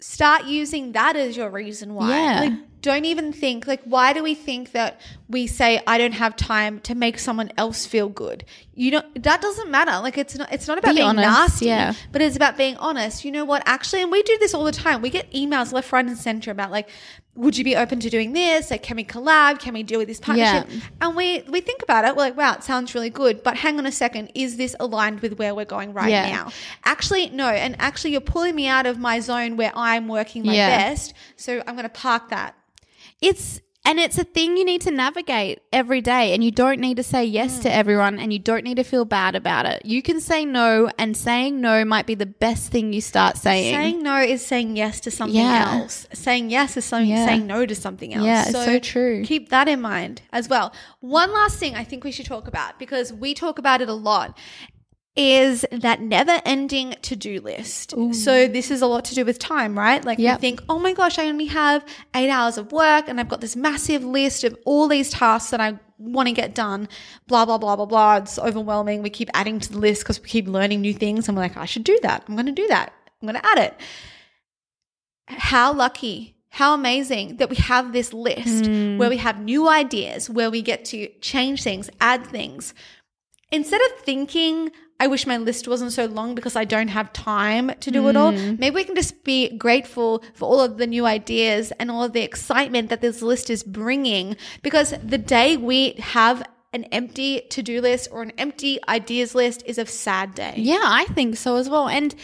start 0.00 0.44
using 0.44 0.92
that 0.92 1.16
as 1.16 1.36
your 1.36 1.50
reason 1.50 1.94
why. 1.94 2.10
Yeah. 2.10 2.40
Like, 2.40 2.52
don't 2.82 3.04
even 3.04 3.32
think, 3.32 3.66
like, 3.66 3.82
why 3.84 4.12
do 4.12 4.22
we 4.22 4.34
think 4.34 4.72
that 4.72 5.00
we 5.28 5.46
say, 5.46 5.82
I 5.86 5.98
don't 5.98 6.12
have 6.12 6.36
time 6.36 6.78
to 6.80 6.94
make 6.94 7.18
someone 7.18 7.50
else 7.56 7.84
feel 7.86 8.08
good? 8.08 8.44
You 8.74 8.90
don't, 8.92 9.22
that 9.22 9.40
doesn't 9.40 9.70
matter. 9.70 9.92
Like, 10.02 10.18
it's 10.18 10.36
not, 10.36 10.52
it's 10.52 10.68
not 10.68 10.78
about 10.78 10.90
Be 10.90 10.96
being 10.96 11.08
honest, 11.08 11.26
nasty, 11.26 11.66
yeah. 11.66 11.94
but 12.12 12.22
it's 12.22 12.36
about 12.36 12.56
being 12.56 12.76
honest. 12.76 13.24
You 13.24 13.32
know 13.32 13.44
what? 13.44 13.62
Actually, 13.66 14.02
and 14.02 14.12
we 14.12 14.22
do 14.22 14.36
this 14.38 14.54
all 14.54 14.64
the 14.64 14.72
time. 14.72 15.02
We 15.02 15.10
get 15.10 15.30
emails 15.32 15.72
left, 15.72 15.90
right, 15.90 16.04
and 16.06 16.16
center 16.16 16.50
about, 16.50 16.70
like, 16.70 16.88
would 17.34 17.58
you 17.58 17.64
be 17.64 17.76
open 17.76 18.00
to 18.00 18.08
doing 18.08 18.32
this? 18.32 18.70
Like, 18.70 18.82
can 18.82 18.96
we 18.96 19.04
collab? 19.04 19.58
Can 19.58 19.74
we 19.74 19.82
do 19.82 19.98
with 19.98 20.08
this 20.08 20.20
partnership? 20.20 20.66
Yeah. 20.70 20.80
And 21.02 21.16
we, 21.16 21.42
we 21.42 21.60
think 21.60 21.82
about 21.82 22.04
it. 22.04 22.16
We're 22.16 22.22
like, 22.22 22.36
wow, 22.36 22.54
it 22.54 22.64
sounds 22.64 22.94
really 22.94 23.10
good. 23.10 23.42
But 23.42 23.56
hang 23.56 23.78
on 23.78 23.86
a 23.86 23.92
second. 23.92 24.30
Is 24.34 24.56
this 24.56 24.76
aligned 24.80 25.20
with 25.20 25.38
where 25.38 25.54
we're 25.54 25.64
going 25.66 25.92
right 25.92 26.10
Yeah. 26.10 26.30
now? 26.30 26.52
Actually, 26.84 27.30
no. 27.30 27.48
And 27.48 27.76
actually, 27.78 28.12
you're 28.12 28.20
pulling 28.20 28.54
me 28.54 28.68
out 28.68 28.86
of 28.86 28.98
my 28.98 29.20
zone 29.20 29.56
where 29.56 29.72
I'm 29.74 30.08
working 30.08 30.46
my 30.46 30.54
Yeah. 30.54 30.68
best. 30.88 31.14
So 31.36 31.62
I'm 31.66 31.74
going 31.74 31.82
to 31.82 31.88
park 31.88 32.28
that. 32.30 32.54
It's 33.20 33.60
and 33.86 34.00
it's 34.00 34.18
a 34.18 34.24
thing 34.24 34.56
you 34.56 34.64
need 34.64 34.80
to 34.80 34.90
navigate 34.90 35.60
every 35.72 36.00
day 36.00 36.34
and 36.34 36.42
you 36.42 36.50
don't 36.50 36.80
need 36.80 36.96
to 36.96 37.04
say 37.04 37.24
yes 37.24 37.60
to 37.60 37.68
mm. 37.68 37.72
everyone 37.72 38.18
and 38.18 38.32
you 38.32 38.40
don't 38.40 38.64
need 38.64 38.78
to 38.78 38.82
feel 38.82 39.04
bad 39.04 39.36
about 39.36 39.64
it. 39.64 39.86
You 39.86 40.02
can 40.02 40.20
say 40.20 40.44
no 40.44 40.90
and 40.98 41.16
saying 41.16 41.60
no 41.60 41.84
might 41.84 42.04
be 42.04 42.16
the 42.16 42.26
best 42.26 42.72
thing 42.72 42.92
you 42.92 43.00
start 43.00 43.36
saying. 43.36 43.72
Saying 43.76 44.02
no 44.02 44.16
is 44.16 44.44
saying 44.44 44.76
yes 44.76 44.98
to 45.02 45.12
something 45.12 45.40
Yeah. 45.40 45.78
else. 45.82 46.08
Saying 46.12 46.50
yes 46.50 46.76
is 46.76 46.84
something, 46.84 47.08
Yeah. 47.08 47.26
saying 47.26 47.46
no 47.46 47.64
to 47.64 47.76
something 47.76 48.12
else. 48.12 48.26
Yeah, 48.26 48.42
it's 48.42 48.52
so 48.52 48.80
true. 48.80 49.22
Keep 49.24 49.50
that 49.50 49.68
in 49.68 49.80
mind 49.80 50.22
as 50.32 50.48
well. 50.48 50.72
One 50.98 51.32
last 51.32 51.58
thing 51.58 51.76
I 51.76 51.84
think 51.84 52.02
we 52.02 52.10
should 52.10 52.26
talk 52.26 52.48
about 52.48 52.80
because 52.80 53.12
we 53.12 53.34
talk 53.34 53.56
about 53.56 53.80
it 53.80 53.88
a 53.88 53.94
lot 53.94 54.36
is 55.16 55.64
that 55.72 56.02
never 56.02 56.42
ending 56.44 56.94
to 57.00 57.16
do 57.16 57.40
list. 57.40 57.94
So 58.12 58.46
this 58.46 58.70
is 58.70 58.82
a 58.82 58.86
lot 58.86 59.06
to 59.06 59.14
do 59.14 59.24
with 59.24 59.38
time, 59.38 59.76
right? 59.76 60.04
Like 60.04 60.18
Yep. 60.18 60.34
you 60.34 60.40
think, 60.40 60.62
oh 60.68 60.78
my 60.78 60.92
gosh, 60.92 61.18
I 61.18 61.26
only 61.26 61.46
have 61.46 61.84
eight 62.14 62.28
hours 62.28 62.58
of 62.58 62.70
work 62.70 63.08
and 63.08 63.18
I've 63.18 63.28
got 63.28 63.40
this 63.40 63.56
massive 63.56 64.04
list 64.04 64.44
of 64.44 64.56
all 64.66 64.88
these 64.88 65.10
tasks 65.10 65.50
that 65.50 65.60
I 65.60 65.78
want 65.98 66.28
to 66.28 66.34
get 66.34 66.54
done, 66.54 66.88
blah, 67.26 67.46
blah, 67.46 67.56
blah, 67.56 67.76
blah, 67.76 67.86
blah. 67.86 68.16
It's 68.16 68.38
overwhelming. 68.38 69.02
We 69.02 69.08
keep 69.08 69.30
adding 69.32 69.58
to 69.60 69.72
the 69.72 69.78
list 69.78 70.02
because 70.02 70.20
we 70.20 70.28
keep 70.28 70.46
learning 70.46 70.82
new 70.82 70.92
things. 70.92 71.28
And 71.28 71.36
we're 71.36 71.44
like, 71.44 71.56
I 71.56 71.64
should 71.64 71.84
do 71.84 71.98
that. 72.02 72.24
I'm 72.28 72.34
going 72.34 72.46
to 72.46 72.52
do 72.52 72.66
that. 72.68 72.92
I'm 73.22 73.26
going 73.26 73.40
to 73.40 73.46
add 73.46 73.58
it. 73.58 73.80
How 75.28 75.72
lucky, 75.72 76.36
how 76.50 76.74
amazing 76.74 77.38
that 77.38 77.48
we 77.48 77.56
have 77.56 77.94
this 77.94 78.12
list 78.12 78.66
hmm. 78.66 78.98
where 78.98 79.08
we 79.08 79.16
have 79.16 79.40
new 79.40 79.66
ideas, 79.66 80.28
where 80.28 80.50
we 80.50 80.60
get 80.60 80.84
to 80.86 81.08
change 81.20 81.62
things, 81.62 81.88
add 82.00 82.26
things. 82.26 82.74
Instead 83.50 83.80
of 83.80 83.98
thinking, 84.00 84.70
I 84.98 85.06
wish 85.08 85.26
my 85.26 85.36
list 85.36 85.68
wasn't 85.68 85.92
so 85.92 86.06
long 86.06 86.34
because 86.34 86.56
I 86.56 86.64
don't 86.64 86.88
have 86.88 87.12
time 87.12 87.70
to 87.80 87.90
do 87.90 88.08
it 88.08 88.16
all, 88.16 88.32
hmm. 88.32 88.56
maybe 88.58 88.74
we 88.74 88.84
can 88.84 88.94
just 88.94 89.24
be 89.24 89.50
grateful 89.56 90.24
for 90.34 90.46
all 90.46 90.60
of 90.60 90.78
the 90.78 90.86
new 90.86 91.04
ideas 91.04 91.70
and 91.78 91.90
all 91.90 92.02
of 92.02 92.12
the 92.12 92.22
excitement 92.22 92.88
that 92.88 93.02
this 93.02 93.20
list 93.20 93.50
is 93.50 93.62
bringing. 93.62 94.36
Because 94.62 94.94
the 95.02 95.18
day 95.18 95.56
we 95.56 95.92
have 95.98 96.42
an 96.72 96.84
empty 96.84 97.42
to 97.50 97.62
do 97.62 97.80
list 97.80 98.08
or 98.10 98.22
an 98.22 98.32
empty 98.38 98.78
ideas 98.88 99.34
list 99.34 99.62
is 99.66 99.78
a 99.78 99.86
sad 99.86 100.34
day. 100.34 100.54
Yeah, 100.56 100.82
I 100.82 101.04
think 101.06 101.36
so 101.36 101.56
as 101.56 101.68
well. 101.68 101.88
And 101.88 102.14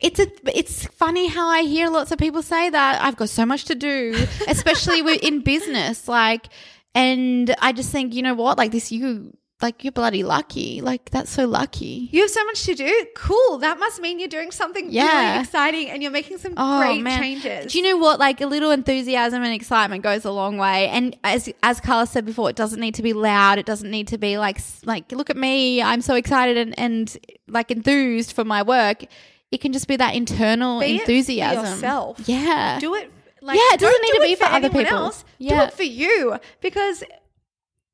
it's 0.00 0.20
a, 0.20 0.28
it's 0.56 0.86
funny 0.86 1.28
how 1.28 1.48
I 1.48 1.62
hear 1.62 1.88
lots 1.88 2.12
of 2.12 2.18
people 2.18 2.42
say 2.42 2.70
that 2.70 3.02
I've 3.02 3.16
got 3.16 3.30
so 3.30 3.44
much 3.46 3.64
to 3.64 3.74
do, 3.74 4.14
especially 4.48 5.16
in 5.16 5.40
business. 5.42 6.06
Like, 6.06 6.46
and 6.94 7.54
I 7.60 7.72
just 7.72 7.90
think, 7.90 8.14
you 8.14 8.22
know 8.22 8.34
what? 8.34 8.58
Like 8.58 8.70
this, 8.70 8.92
you 8.92 9.36
like 9.64 9.82
you're 9.82 9.92
bloody 9.92 10.22
lucky. 10.22 10.80
Like 10.80 11.10
that's 11.10 11.30
so 11.30 11.46
lucky. 11.46 12.08
You 12.12 12.20
have 12.22 12.30
so 12.30 12.44
much 12.44 12.62
to 12.64 12.74
do. 12.74 13.06
Cool. 13.16 13.58
That 13.58 13.78
must 13.80 14.00
mean 14.00 14.18
you're 14.20 14.28
doing 14.38 14.50
something 14.52 14.86
Yeah. 14.90 15.04
really 15.32 15.40
exciting 15.42 15.90
and 15.90 16.02
you're 16.02 16.12
making 16.12 16.38
some 16.38 16.54
Oh 16.56 16.78
great 16.78 17.02
man! 17.02 17.18
changes. 17.20 17.72
Do 17.72 17.78
you 17.78 17.84
know 17.88 17.96
what? 17.96 18.20
Like 18.20 18.40
a 18.40 18.46
little 18.46 18.70
enthusiasm 18.70 19.42
and 19.42 19.52
excitement 19.52 20.02
goes 20.04 20.24
a 20.24 20.30
long 20.30 20.58
way. 20.58 20.88
And 20.88 21.16
as 21.24 21.48
as 21.62 21.80
Carla 21.80 22.06
said 22.06 22.24
before, 22.24 22.48
it 22.50 22.56
doesn't 22.56 22.78
need 22.78 22.94
to 22.96 23.02
be 23.02 23.12
loud. 23.14 23.58
It 23.58 23.66
doesn't 23.66 23.90
need 23.90 24.08
to 24.08 24.18
be 24.18 24.38
like 24.38 24.58
like 24.84 25.10
look 25.10 25.30
at 25.30 25.36
me. 25.36 25.82
I'm 25.82 26.02
so 26.02 26.14
excited 26.14 26.56
and 26.58 26.78
and 26.78 27.16
like 27.48 27.70
enthused 27.70 28.32
for 28.32 28.44
my 28.44 28.62
work. 28.62 29.04
It 29.50 29.60
can 29.60 29.72
just 29.72 29.88
be 29.88 29.96
that 29.96 30.14
internal 30.14 30.80
Be 30.80 30.86
it 30.86 30.88
for 30.96 31.02
enthusiasm. 31.02 31.64
yourself. 31.64 32.20
Yeah. 32.26 32.78
do 32.80 32.94
it 32.94 33.10
like 33.40 33.56
Yeah, 33.56 33.74
it 33.74 33.80
doesn't 33.80 34.02
need 34.02 34.12
do 34.12 34.18
to 34.18 34.24
be 34.24 34.32
it 34.32 34.38
for 34.38 34.46
other 34.46 34.68
people. 34.70 34.96
else. 34.96 35.24
Do 35.38 35.44
Yeah. 35.46 35.64
it 35.68 35.72
for 35.74 35.82
you 35.84 36.38
because 36.60 37.04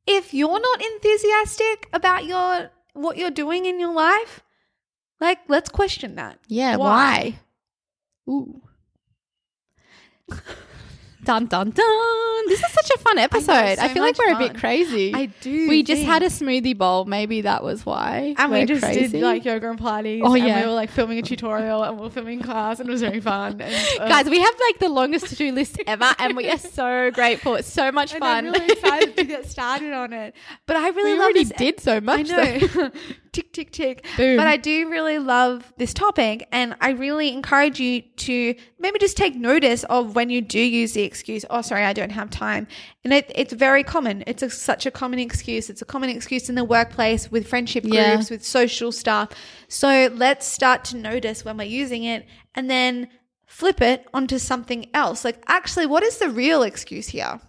if 0.06 0.34
you're 0.34 0.60
not 0.60 0.82
enthusiastic 0.82 1.88
about 1.92 2.24
your 2.24 2.70
what 2.92 3.16
you're 3.16 3.30
doing 3.30 3.66
in 3.66 3.78
your 3.80 3.92
life, 3.92 4.40
like 5.20 5.38
let's 5.48 5.70
question 5.70 6.16
that. 6.16 6.38
Yeah, 6.48 6.76
why? 6.76 7.38
Ooh. 8.28 8.62
dun 11.24 11.46
dun 11.46 11.70
dun. 11.70 12.48
This 12.48 12.62
is 12.62 12.72
such 12.72 12.90
a 12.96 12.98
fun 12.98 13.18
episode. 13.18 13.52
I, 13.52 13.74
so 13.76 13.88
feel 13.88 14.02
like 14.02 14.18
we're 14.18 14.34
a 14.34 14.38
bit 14.38 14.56
crazy. 14.56 15.14
I 15.14 15.26
do 15.26 15.68
We 15.68 15.82
just 15.82 16.02
had 16.02 16.22
a 16.22 16.26
smoothie 16.26 16.76
bowl. 16.76 17.04
Maybe 17.04 17.42
that 17.42 17.62
was 17.62 17.86
why. 17.86 18.34
And 18.38 18.50
we 18.50 18.64
just 18.64 18.82
crazy. 18.82 19.08
did 19.08 19.22
like 19.22 19.44
yoga 19.44 19.70
and 19.70 19.78
Pilates. 19.78 20.22
Oh, 20.24 20.34
and 20.34 20.46
yeah. 20.46 20.60
we 20.60 20.66
were 20.66 20.72
like 20.72 20.90
filming 20.90 21.18
a 21.18 21.22
tutorial 21.22 21.82
and 21.84 21.96
we 21.96 22.02
were 22.02 22.10
filming 22.10 22.40
class 22.40 22.80
and 22.80 22.88
it 22.88 22.92
was 22.92 23.02
very 23.02 23.20
fun. 23.20 23.60
And, 23.60 24.00
uh, 24.00 24.08
Guys, 24.08 24.26
we 24.26 24.40
have 24.40 24.54
like 24.68 24.78
the 24.78 24.88
longest 24.88 25.28
to 25.28 25.36
do 25.36 25.52
list 25.52 25.80
ever, 25.86 26.14
and 26.18 26.36
we 26.36 26.48
are 26.50 26.58
so 26.58 27.10
grateful. 27.10 27.54
It's 27.54 27.72
so 27.72 27.92
much 27.92 28.12
and 28.12 28.20
fun. 28.20 28.46
I'm 28.46 28.52
really 28.52 28.72
excited 28.72 29.16
to 29.16 29.24
get 29.30 29.48
started 29.48 29.92
on 29.92 30.12
it. 30.12 30.34
But 30.66 30.76
I 30.76 30.88
really 30.88 31.12
we 31.12 31.18
love 31.18 31.24
already 31.24 31.44
this 31.44 31.52
did 31.56 31.80
so 31.80 32.00
much. 32.00 32.30
I 32.30 32.68
know. 32.74 32.90
tick, 33.32 33.52
tick, 33.52 33.70
tick. 33.70 34.06
Boom. 34.16 34.36
But 34.36 34.46
I 34.46 34.56
do 34.56 34.88
really 34.90 35.18
love 35.18 35.72
this 35.76 35.94
topic, 35.94 36.46
and 36.52 36.74
I 36.80 36.90
really 36.90 37.32
encourage 37.32 37.80
you 37.80 38.02
to 38.02 38.54
maybe 38.78 38.98
just 38.98 39.16
take 39.16 39.34
notice 39.34 39.84
of 39.84 40.14
when 40.14 40.30
you 40.30 40.40
do 40.40 40.60
use 40.60 40.92
the 40.92 41.02
excuse, 41.02 41.44
oh, 41.50 41.62
sorry, 41.62 41.84
I 41.84 41.92
don't 41.92 42.10
have 42.10 42.30
time. 42.30 42.66
And 43.04 43.12
it, 43.12 43.30
it's 43.34 43.52
very 43.52 43.82
common. 43.82 44.24
It's 44.26 44.42
a, 44.42 44.50
such 44.50 44.86
a 44.86 44.90
common 44.90 45.18
excuse. 45.18 45.70
It's 45.70 45.82
a 45.82 45.86
common 45.86 46.10
excuse 46.10 46.48
in 46.48 46.54
the 46.54 46.64
workplace, 46.64 47.30
with 47.30 47.46
friendship 47.46 47.84
Yeah. 47.86 48.14
groups, 48.14 48.30
with 48.30 48.44
social 48.44 48.92
stuff. 48.92 49.30
So 49.68 50.10
let's 50.14 50.46
start 50.46 50.84
to 50.86 50.96
notice 50.96 51.44
when 51.44 51.56
we're 51.56 51.64
using 51.64 52.04
it 52.04 52.26
and 52.54 52.70
then 52.70 53.08
flip 53.46 53.80
it 53.80 54.06
onto 54.14 54.38
something 54.38 54.88
else. 54.94 55.24
Like, 55.24 55.42
actually, 55.48 55.86
what 55.86 56.02
is 56.02 56.18
the 56.18 56.28
real 56.28 56.62
excuse 56.62 57.08
here? 57.08 57.40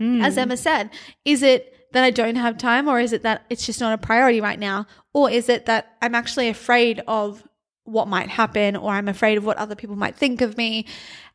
Mm. 0.00 0.22
As 0.22 0.38
Emma 0.38 0.56
said, 0.56 0.90
is 1.24 1.42
it 1.42 1.74
that 1.98 2.04
I 2.04 2.10
don't 2.10 2.36
have 2.36 2.56
time, 2.56 2.86
or 2.86 3.00
is 3.00 3.12
it 3.12 3.22
that 3.24 3.44
it's 3.50 3.66
just 3.66 3.80
not 3.80 3.92
a 3.92 3.98
priority 3.98 4.40
right 4.40 4.58
now? 4.58 4.86
Or 5.12 5.28
is 5.28 5.48
it 5.48 5.66
that 5.66 5.96
I'm 6.00 6.14
actually 6.14 6.48
afraid 6.48 7.02
of 7.08 7.42
what 7.88 8.06
might 8.08 8.28
happen, 8.28 8.76
or 8.76 8.90
I'm 8.92 9.08
afraid 9.08 9.38
of 9.38 9.44
what 9.44 9.56
other 9.56 9.74
people 9.74 9.96
might 9.96 10.16
think 10.16 10.40
of 10.40 10.56
me? 10.56 10.86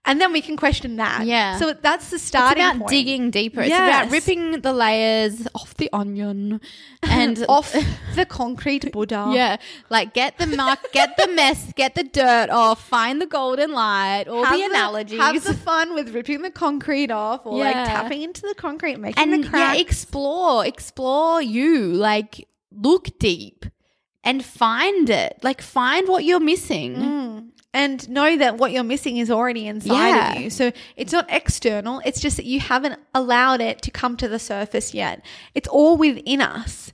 And 0.06 0.20
then 0.20 0.34
we 0.34 0.42
can 0.42 0.58
question 0.58 0.98
that. 0.98 1.26
Yeah. 1.26 1.58
So 1.58 1.72
that's 1.74 2.10
the 2.10 2.20
starting 2.20 2.62
It's 2.62 2.72
about 2.72 2.80
point. 2.80 2.90
digging 2.90 3.32
deeper. 3.32 3.62
It's 3.62 3.70
about 3.74 4.12
ripping 4.12 4.60
the 4.60 4.74
layers 4.74 5.48
off 5.56 5.76
the 5.76 5.90
onion 5.94 6.60
and 7.04 7.46
off 7.48 7.74
the 8.16 8.26
concrete 8.26 8.92
Buddha. 8.92 9.32
Yeah, 9.34 9.56
like 9.90 10.14
get 10.14 10.38
the 10.38 10.48
muck, 10.48 10.92
get 10.92 11.16
the 11.18 11.30
mess, 11.30 11.72
get 11.78 11.96
the 11.96 12.04
dirt 12.04 12.50
off, 12.50 12.86
find 12.86 13.22
the 13.22 13.26
golden 13.26 13.72
light, 13.72 14.26
all 14.28 14.44
Have 14.44 14.58
the 14.60 14.66
analogies. 14.66 15.20
Have 15.20 15.42
the 15.42 15.54
fun 15.54 15.94
with 15.96 16.14
ripping 16.14 16.42
the 16.42 16.52
concrete 16.52 17.10
off 17.10 17.46
or 17.46 17.60
Yeah. 17.60 17.66
like 17.72 17.88
tapping 17.88 18.24
into 18.24 18.42
the 18.42 18.56
concrete, 18.56 18.98
making 19.00 19.24
and 19.24 19.44
the 19.46 19.50
yeah, 19.58 19.76
explore, 19.76 20.66
explore 20.66 21.42
you. 21.42 21.94
Like 21.94 22.46
look 22.76 23.08
deep 23.20 23.66
and 24.24 24.44
find 24.44 25.10
it. 25.10 25.40
Like 25.44 25.62
find 25.62 26.08
what 26.08 26.24
you're 26.24 26.40
missing. 26.40 26.96
Mm. 26.96 27.50
and 27.76 28.08
know 28.08 28.38
that 28.38 28.58
what 28.58 28.72
you're 28.72 28.84
missing 28.84 29.18
is 29.18 29.32
already 29.32 29.66
inside 29.66 30.10
Yeah. 30.10 30.34
of 30.34 30.42
you. 30.42 30.50
So 30.52 30.72
it's 30.96 31.12
not 31.12 31.26
external. 31.30 32.02
It's 32.06 32.22
just 32.22 32.38
that 32.38 32.46
you 32.46 32.60
haven't 32.60 33.00
allowed 33.16 33.62
it 33.62 33.82
to 33.82 33.90
come 33.92 34.16
to 34.18 34.28
the 34.28 34.38
surface 34.38 34.94
yet. 34.94 35.26
It's 35.56 35.68
all 35.68 35.98
within 35.98 36.40
us. 36.40 36.94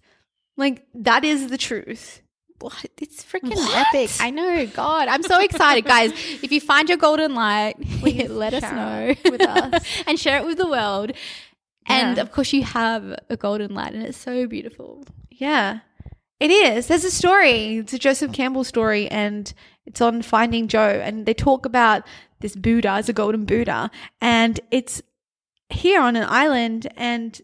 Like 0.55 0.85
that 0.93 1.25
is 1.25 1.49
the 1.49 1.57
truth. 1.57 2.21
What? 2.59 2.85
It's 2.97 3.23
freaking 3.23 3.55
epic. 3.75 4.09
I 4.19 4.29
know. 4.31 4.65
God, 4.67 5.07
I'm 5.07 5.23
so 5.23 5.39
excited, 5.41 5.85
guys. 5.85 6.11
If 6.43 6.51
you 6.51 6.59
find 6.61 6.89
your 6.89 6.97
golden 6.97 7.33
light, 7.33 7.75
let 8.29 8.53
us 8.53 8.63
know 8.63 9.15
with 9.31 9.41
us. 9.41 9.83
and 10.07 10.19
share 10.19 10.37
it 10.39 10.45
with 10.45 10.57
the 10.57 10.67
world. 10.67 11.11
And 11.85 12.17
of 12.19 12.31
course, 12.31 12.51
you 12.53 12.63
have 12.63 13.17
a 13.29 13.37
golden 13.37 13.73
light, 13.73 13.93
and 13.93 14.03
it's 14.03 14.17
so 14.17 14.45
beautiful. 14.45 15.05
Yeah. 15.29 15.79
It 16.39 16.51
is. 16.51 16.87
There's 16.87 17.03
a 17.03 17.11
story. 17.11 17.77
It's 17.77 17.93
a 17.93 17.99
Joseph 17.99 18.31
Campbell 18.31 18.63
story 18.63 19.07
and 19.09 19.53
it's 19.85 19.99
on 20.01 20.21
Finding 20.21 20.67
Joe 20.67 21.01
and 21.03 21.25
they 21.25 21.33
talk 21.33 21.65
about 21.65 22.03
this 22.39 22.55
Buddha, 22.55 22.97
it's 22.99 23.09
a 23.09 23.13
golden 23.13 23.45
Buddha, 23.45 23.91
and 24.21 24.59
it's 24.71 25.01
here 25.69 26.01
on 26.01 26.15
an 26.15 26.25
island 26.29 26.87
and 26.95 27.41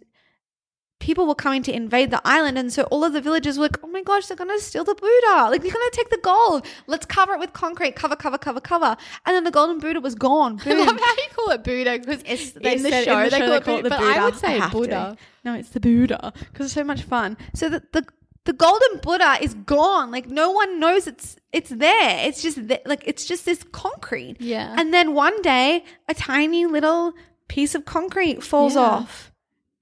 people 0.99 1.27
were 1.27 1.36
coming 1.36 1.62
to 1.62 1.75
invade 1.75 2.10
the 2.10 2.21
island 2.25 2.58
and 2.58 2.71
so 2.71 2.84
all 2.84 3.03
of 3.03 3.12
the 3.12 3.19
villagers 3.19 3.58
were 3.58 3.63
like, 3.63 3.77
Oh 3.84 3.88
my 3.88 4.01
gosh, 4.01 4.27
they're 4.27 4.38
gonna 4.38 4.58
steal 4.60 4.86
the 4.86 4.95
Buddha. 4.95 5.49
Like 5.49 5.62
they're 5.62 5.71
gonna 5.71 5.91
take 5.91 6.10
the 6.10 6.17
gold. 6.17 6.65
Let's 6.88 7.05
cover 7.05 7.34
it 7.34 7.39
with 7.39 7.51
concrete, 7.51 7.95
cover, 7.95 8.15
cover, 8.15 8.38
cover, 8.38 8.62
cover. 8.62 8.95
And 9.25 9.36
then 9.36 9.43
the 9.43 9.51
golden 9.51 9.79
Buddha 9.79 9.99
was 9.99 10.15
gone. 10.15 10.60
I 10.65 10.73
love 10.73 10.99
how 10.99 11.13
you 11.13 11.29
call 11.36 11.51
it 11.51 11.63
Buddha 11.63 11.99
because 11.99 12.23
It's, 12.25 12.55
in 12.55 12.84
the 12.84 13.03
show 13.03 13.29
they 13.29 13.39
call 13.39 13.51
it, 13.51 13.65
Buddha, 13.65 13.89
but 13.89 13.99
I 13.99 14.23
would 14.23 14.36
say 14.36 14.58
have 14.58 14.71
to. 14.71 14.77
Buddha. 14.77 15.17
No, 15.43 15.53
it's 15.53 15.69
the 15.69 15.79
Buddha 15.79 16.34
because 16.39 16.67
it's 16.67 16.73
so 16.73 16.84
much 16.84 17.03
fun. 17.03 17.38
So 17.53 17.69
the, 17.69 17.84
the 17.91 18.05
the 18.45 18.53
golden 18.53 18.99
Buddha 19.01 19.38
is 19.41 19.53
gone. 19.53 20.12
Like 20.12 20.27
no 20.29 20.51
one 20.51 20.79
knows 20.79 21.05
it's 21.08 21.36
it's 21.51 21.69
there. 21.69 22.27
It's 22.27 22.41
just 22.41 22.67
th- 22.67 22.81
like 22.86 23.03
it's 23.05 23.25
just 23.25 23.45
this 23.45 23.63
concrete. 23.71 24.38
Yeah. 24.39 24.75
And 24.77 24.93
then 24.93 25.13
one 25.13 25.41
day, 25.41 25.84
a 26.08 26.13
tiny 26.13 26.65
little 26.65 27.13
piece 27.47 27.75
of 27.75 27.86
concrete 27.86 28.43
falls 28.43 28.75
Yeah. 28.75 28.81
off, 28.81 29.31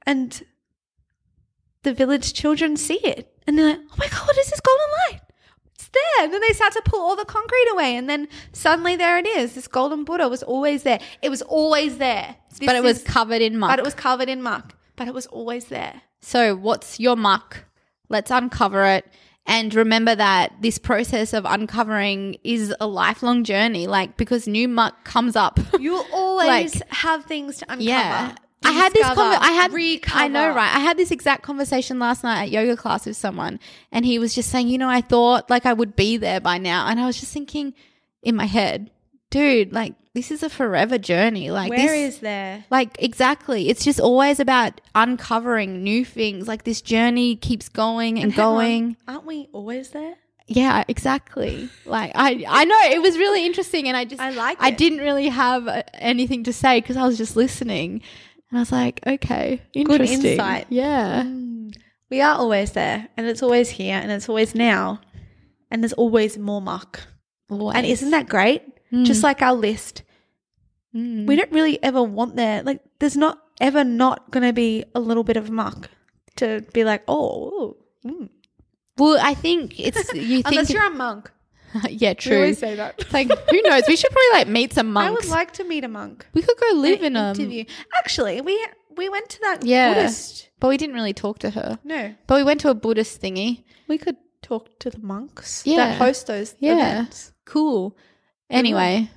and 0.05 0.41
the 1.83 1.93
village 1.93 2.33
children 2.33 2.77
see 2.77 2.99
it, 3.03 3.33
and 3.45 3.57
they're 3.57 3.67
like, 3.69 3.79
"Oh 3.91 3.95
my 3.97 4.07
god, 4.07 4.27
what 4.27 4.37
is 4.37 4.49
this 4.49 4.59
golden 4.61 4.85
light?" 5.09 5.21
It's 5.75 5.87
there. 5.89 6.23
And 6.25 6.33
then 6.33 6.41
they 6.41 6.53
start 6.53 6.73
to 6.73 6.81
pull 6.85 7.01
all 7.01 7.15
the 7.15 7.25
concrete 7.25 7.67
away, 7.71 7.95
and 7.97 8.09
then 8.09 8.27
suddenly 8.53 8.95
there 8.95 9.17
it 9.17 9.27
is. 9.27 9.55
This 9.55 9.67
golden 9.67 10.03
Buddha 10.03 10.29
was 10.29 10.43
always 10.43 10.83
there. 10.83 10.99
It 11.21 11.29
was 11.29 11.41
always 11.41 11.97
there. 11.97 12.35
This 12.49 12.59
but 12.59 12.75
it 12.75 12.83
was 12.83 12.97
is- 12.99 13.03
covered 13.03 13.41
in 13.41 13.57
muck. 13.57 13.71
but 13.71 13.79
it 13.79 13.85
was 13.85 13.93
covered 13.95 14.29
in 14.29 14.41
muck. 14.41 14.75
But 14.95 15.07
it 15.07 15.13
was 15.13 15.25
always 15.25 15.65
there. 15.65 16.03
So, 16.21 16.55
what's 16.55 16.99
your 16.99 17.15
muck? 17.17 17.65
Let's 18.09 18.31
uncover 18.31 18.85
it. 18.85 19.05
And 19.45 19.73
remember 19.75 20.15
that 20.15 20.53
this 20.61 20.77
process 20.77 21.33
of 21.33 21.43
uncovering 21.45 22.37
is 22.45 22.73
a 22.79 22.87
lifelong 22.87 23.43
journey, 23.43 23.87
like 23.87 24.15
because 24.15 24.47
new 24.47 24.67
muck 24.69 25.03
comes 25.03 25.35
up. 25.35 25.59
You'll 25.79 26.05
always 26.13 26.47
Like- 26.75 26.89
have 26.89 27.25
things 27.25 27.57
to 27.57 27.65
uncover. 27.65 27.83
yeah. 27.83 28.35
I 28.65 28.71
had 28.71 28.93
this 28.93 29.05
conver- 29.05 29.37
I 29.41 29.51
had 29.51 29.73
recover. 29.73 30.17
I 30.23 30.29
know 30.29 30.47
right. 30.47 30.73
I 30.73 30.79
had 30.79 30.95
this 30.95 31.11
exact 31.11 31.43
conversation 31.43 31.99
last 31.99 32.23
night 32.23 32.43
at 32.43 32.49
yoga 32.51 32.77
class 32.77 33.05
with 33.05 33.17
someone 33.17 33.59
and 33.91 34.05
he 34.05 34.17
was 34.19 34.33
just 34.33 34.49
saying, 34.49 34.69
"You 34.69 34.77
know, 34.77 34.87
I 34.87 35.01
thought 35.01 35.49
like 35.49 35.65
I 35.65 35.73
would 35.73 35.97
be 35.97 36.15
there 36.15 36.39
by 36.39 36.59
now." 36.59 36.87
And 36.87 36.97
I 36.97 37.05
was 37.05 37.19
just 37.19 37.33
thinking 37.33 37.73
in 38.21 38.37
my 38.37 38.45
head, 38.45 38.89
"Dude, 39.33 39.73
like 39.73 39.95
this 40.13 40.29
is 40.29 40.43
a 40.43 40.49
forever 40.49 40.99
journey. 40.99 41.49
Like 41.49 41.71
Where 41.71 41.79
this 41.79 42.15
is 42.15 42.19
there? 42.19 42.65
Like 42.69 42.95
exactly. 42.99 43.69
It's 43.69 43.83
just 43.83 43.99
always 43.99 44.39
about 44.39 44.79
uncovering 44.93 45.81
new 45.83 46.05
things. 46.05 46.47
Like 46.47 46.65
this 46.65 46.81
journey 46.81 47.35
keeps 47.35 47.67
going 47.67 48.19
and, 48.19 48.31
on, 48.31 48.37
going. 48.37 48.97
Aren't 49.07 49.25
we 49.25 49.49
always 49.51 49.89
there? 49.89 50.13
Yeah, 50.45 50.83
exactly. 50.87 51.67
Like 51.83 52.11
I 52.13 52.45
I 52.47 52.63
know 52.65 52.79
it 52.91 53.01
was 53.01 53.17
really 53.17 53.43
interesting 53.43 53.87
and 53.87 53.97
I 53.97 54.05
just 54.05 54.21
I 54.21 54.29
like 54.29 54.57
I 54.59 54.69
didn't 54.69 54.99
really 54.99 55.29
have 55.29 55.67
uh, 55.67 55.81
anything 55.95 56.43
to 56.43 56.53
say 56.53 56.79
cuz 56.81 56.95
I 56.95 57.07
was 57.07 57.17
just 57.17 57.35
listening. 57.35 58.03
And 58.51 58.59
I 58.59 58.61
was 58.61 58.71
like, 58.71 58.99
okay, 59.07 59.63
interesting. 59.73 60.23
insight. 60.23 60.67
Yeah. 60.69 61.23
We 62.11 62.21
are 62.21 62.35
always 62.35 62.73
there, 62.73 63.09
and 63.17 63.25
it's 63.25 63.41
always 63.41 63.71
here, 63.71 63.95
and 63.95 64.11
it's 64.11 64.29
always 64.29 64.53
now, 64.53 65.01
and 65.71 65.81
there's 65.81 65.93
always 65.93 66.37
more 66.37 66.61
muck. 66.61 67.01
Always. 67.49 67.75
And 67.75 67.87
isn't 67.87 68.11
that 68.11 68.29
great? 68.29 68.61
Just 69.01 69.23
like 69.23 69.41
our 69.41 69.53
list, 69.55 70.03
Mm. 70.95 71.25
we 71.25 71.35
don't 71.35 71.51
really 71.51 71.81
ever 71.81 72.03
want 72.03 72.35
there. 72.35 72.61
Like, 72.61 72.79
there's 72.99 73.17
not 73.17 73.39
ever 73.59 73.83
not 73.83 74.29
going 74.29 74.45
to 74.45 74.53
be 74.53 74.83
a 74.93 74.99
little 74.99 75.23
bit 75.23 75.37
of 75.37 75.49
muck 75.49 75.89
to 76.35 76.61
be 76.73 76.83
like, 76.83 77.03
oh, 77.07 77.75
mm. 78.05 78.29
Well, 78.99 79.17
I 79.19 79.33
think 79.33 79.79
it's 79.79 79.97
you 80.13 80.43
think 80.43 80.47
unless 80.47 80.69
you're 80.69 80.85
a 80.85 80.91
monk. 80.91 81.31
Yeah, 81.89 82.13
true. 82.13 82.33
We 82.33 82.37
always 82.37 82.59
say 82.59 82.75
that. 82.75 83.03
Like 83.11 83.27
who 83.49 83.61
knows? 83.63 83.81
We 83.87 83.95
should 83.95 84.11
probably 84.11 84.31
like 84.33 84.47
meet 84.47 84.73
some 84.73 84.93
monks. 84.93 85.07
I 85.07 85.11
would 85.11 85.25
like 85.25 85.53
to 85.53 85.63
meet 85.63 85.83
a 85.83 85.87
monk. 85.87 86.27
we 86.35 86.43
could 86.43 86.57
go 86.59 86.75
live 86.75 87.01
in 87.01 87.15
a 87.15 87.31
interview. 87.31 87.65
Actually, 87.97 88.41
we 88.41 88.63
we 88.95 89.09
went 89.09 89.27
to 89.29 89.39
that 89.41 89.65
Yeah. 89.65 89.95
Buddhist. 89.95 90.49
But 90.59 90.67
we 90.67 90.77
didn't 90.77 90.93
really 90.93 91.13
talk 91.13 91.39
to 91.39 91.49
her. 91.49 91.79
No, 91.83 92.13
But 92.27 92.35
we 92.35 92.43
went 92.43 92.61
to 92.61 92.69
a 92.69 92.75
Buddhist 92.75 93.19
thingy. 93.19 93.63
we 93.87 93.97
could 93.97 94.17
talk 94.43 94.77
to 94.81 94.91
the 94.91 94.99
monks 94.99 95.63
Yeah. 95.65 95.77
that 95.77 95.97
host 95.97 96.27
those 96.27 96.53
Yeah. 96.59 96.73
events. 96.73 97.33
Cool. 97.45 97.97
Anyway, 98.53 99.09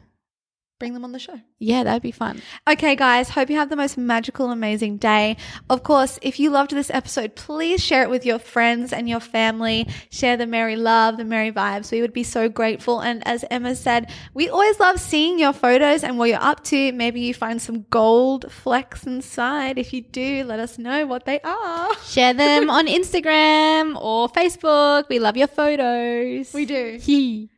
Bring 0.79 0.93
them 0.93 1.05
on 1.07 1.13
the 1.13 1.19
show. 1.19 1.41
yeah, 1.59 1.85
that'd 1.85 2.03
be 2.03 2.11
fun. 2.13 2.43
Okay, 2.69 2.97
guys, 2.97 3.31
hope 3.31 3.49
you 3.49 3.57
have 3.57 3.71
the 3.71 3.77
most 3.77 3.97
magical, 3.97 4.51
amazing 4.51 4.99
day. 4.99 5.39
Of 5.71 5.83
course, 5.83 6.19
if 6.21 6.39
you 6.39 6.51
loved 6.51 6.73
this 6.73 6.91
episode, 6.91 7.35
please 7.35 7.83
share 7.83 8.03
it 8.03 8.11
with 8.11 8.27
your 8.27 8.39
friends 8.39 8.93
and 8.93 9.09
your 9.09 9.21
family. 9.21 9.89
Share 10.11 10.37
the 10.37 10.47
merry 10.47 10.77
love, 10.77 11.17
the 11.17 11.25
merry 11.25 11.51
vibes. 11.51 11.91
We 11.91 12.03
would 12.03 12.13
be 12.13 12.25
so 12.25 12.51
grateful. 12.51 13.01
And 13.01 13.27
as 13.27 13.43
Emma 13.51 13.75
said, 13.75 14.13
we 14.35 14.51
always 14.51 14.79
love 14.79 15.01
seeing 15.01 15.39
your 15.39 15.55
photos 15.55 16.05
and 16.05 16.19
what 16.19 16.29
you're 16.29 16.43
up 16.43 16.63
to. 16.65 16.93
Maybe 16.93 17.23
you 17.23 17.33
find 17.33 17.63
some 17.63 17.87
gold 17.89 18.53
flecks 18.53 19.07
inside. 19.07 19.79
If 19.79 19.95
you 19.95 20.03
do, 20.03 20.45
let 20.45 20.61
us 20.61 20.77
know 20.77 21.07
what 21.07 21.25
they 21.25 21.41
are. 21.41 21.95
Share 22.05 22.35
them 22.35 22.69
on 22.69 22.87
Instagram 22.87 23.97
or 23.99 24.29
Facebook. 24.29 25.09
We 25.09 25.21
love 25.21 25.39
your 25.39 25.49
photos. 25.49 26.53
We 26.53 26.67
do. 26.67 27.49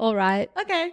All 0.00 0.16
right. 0.16 0.50
Okay, 0.60 0.92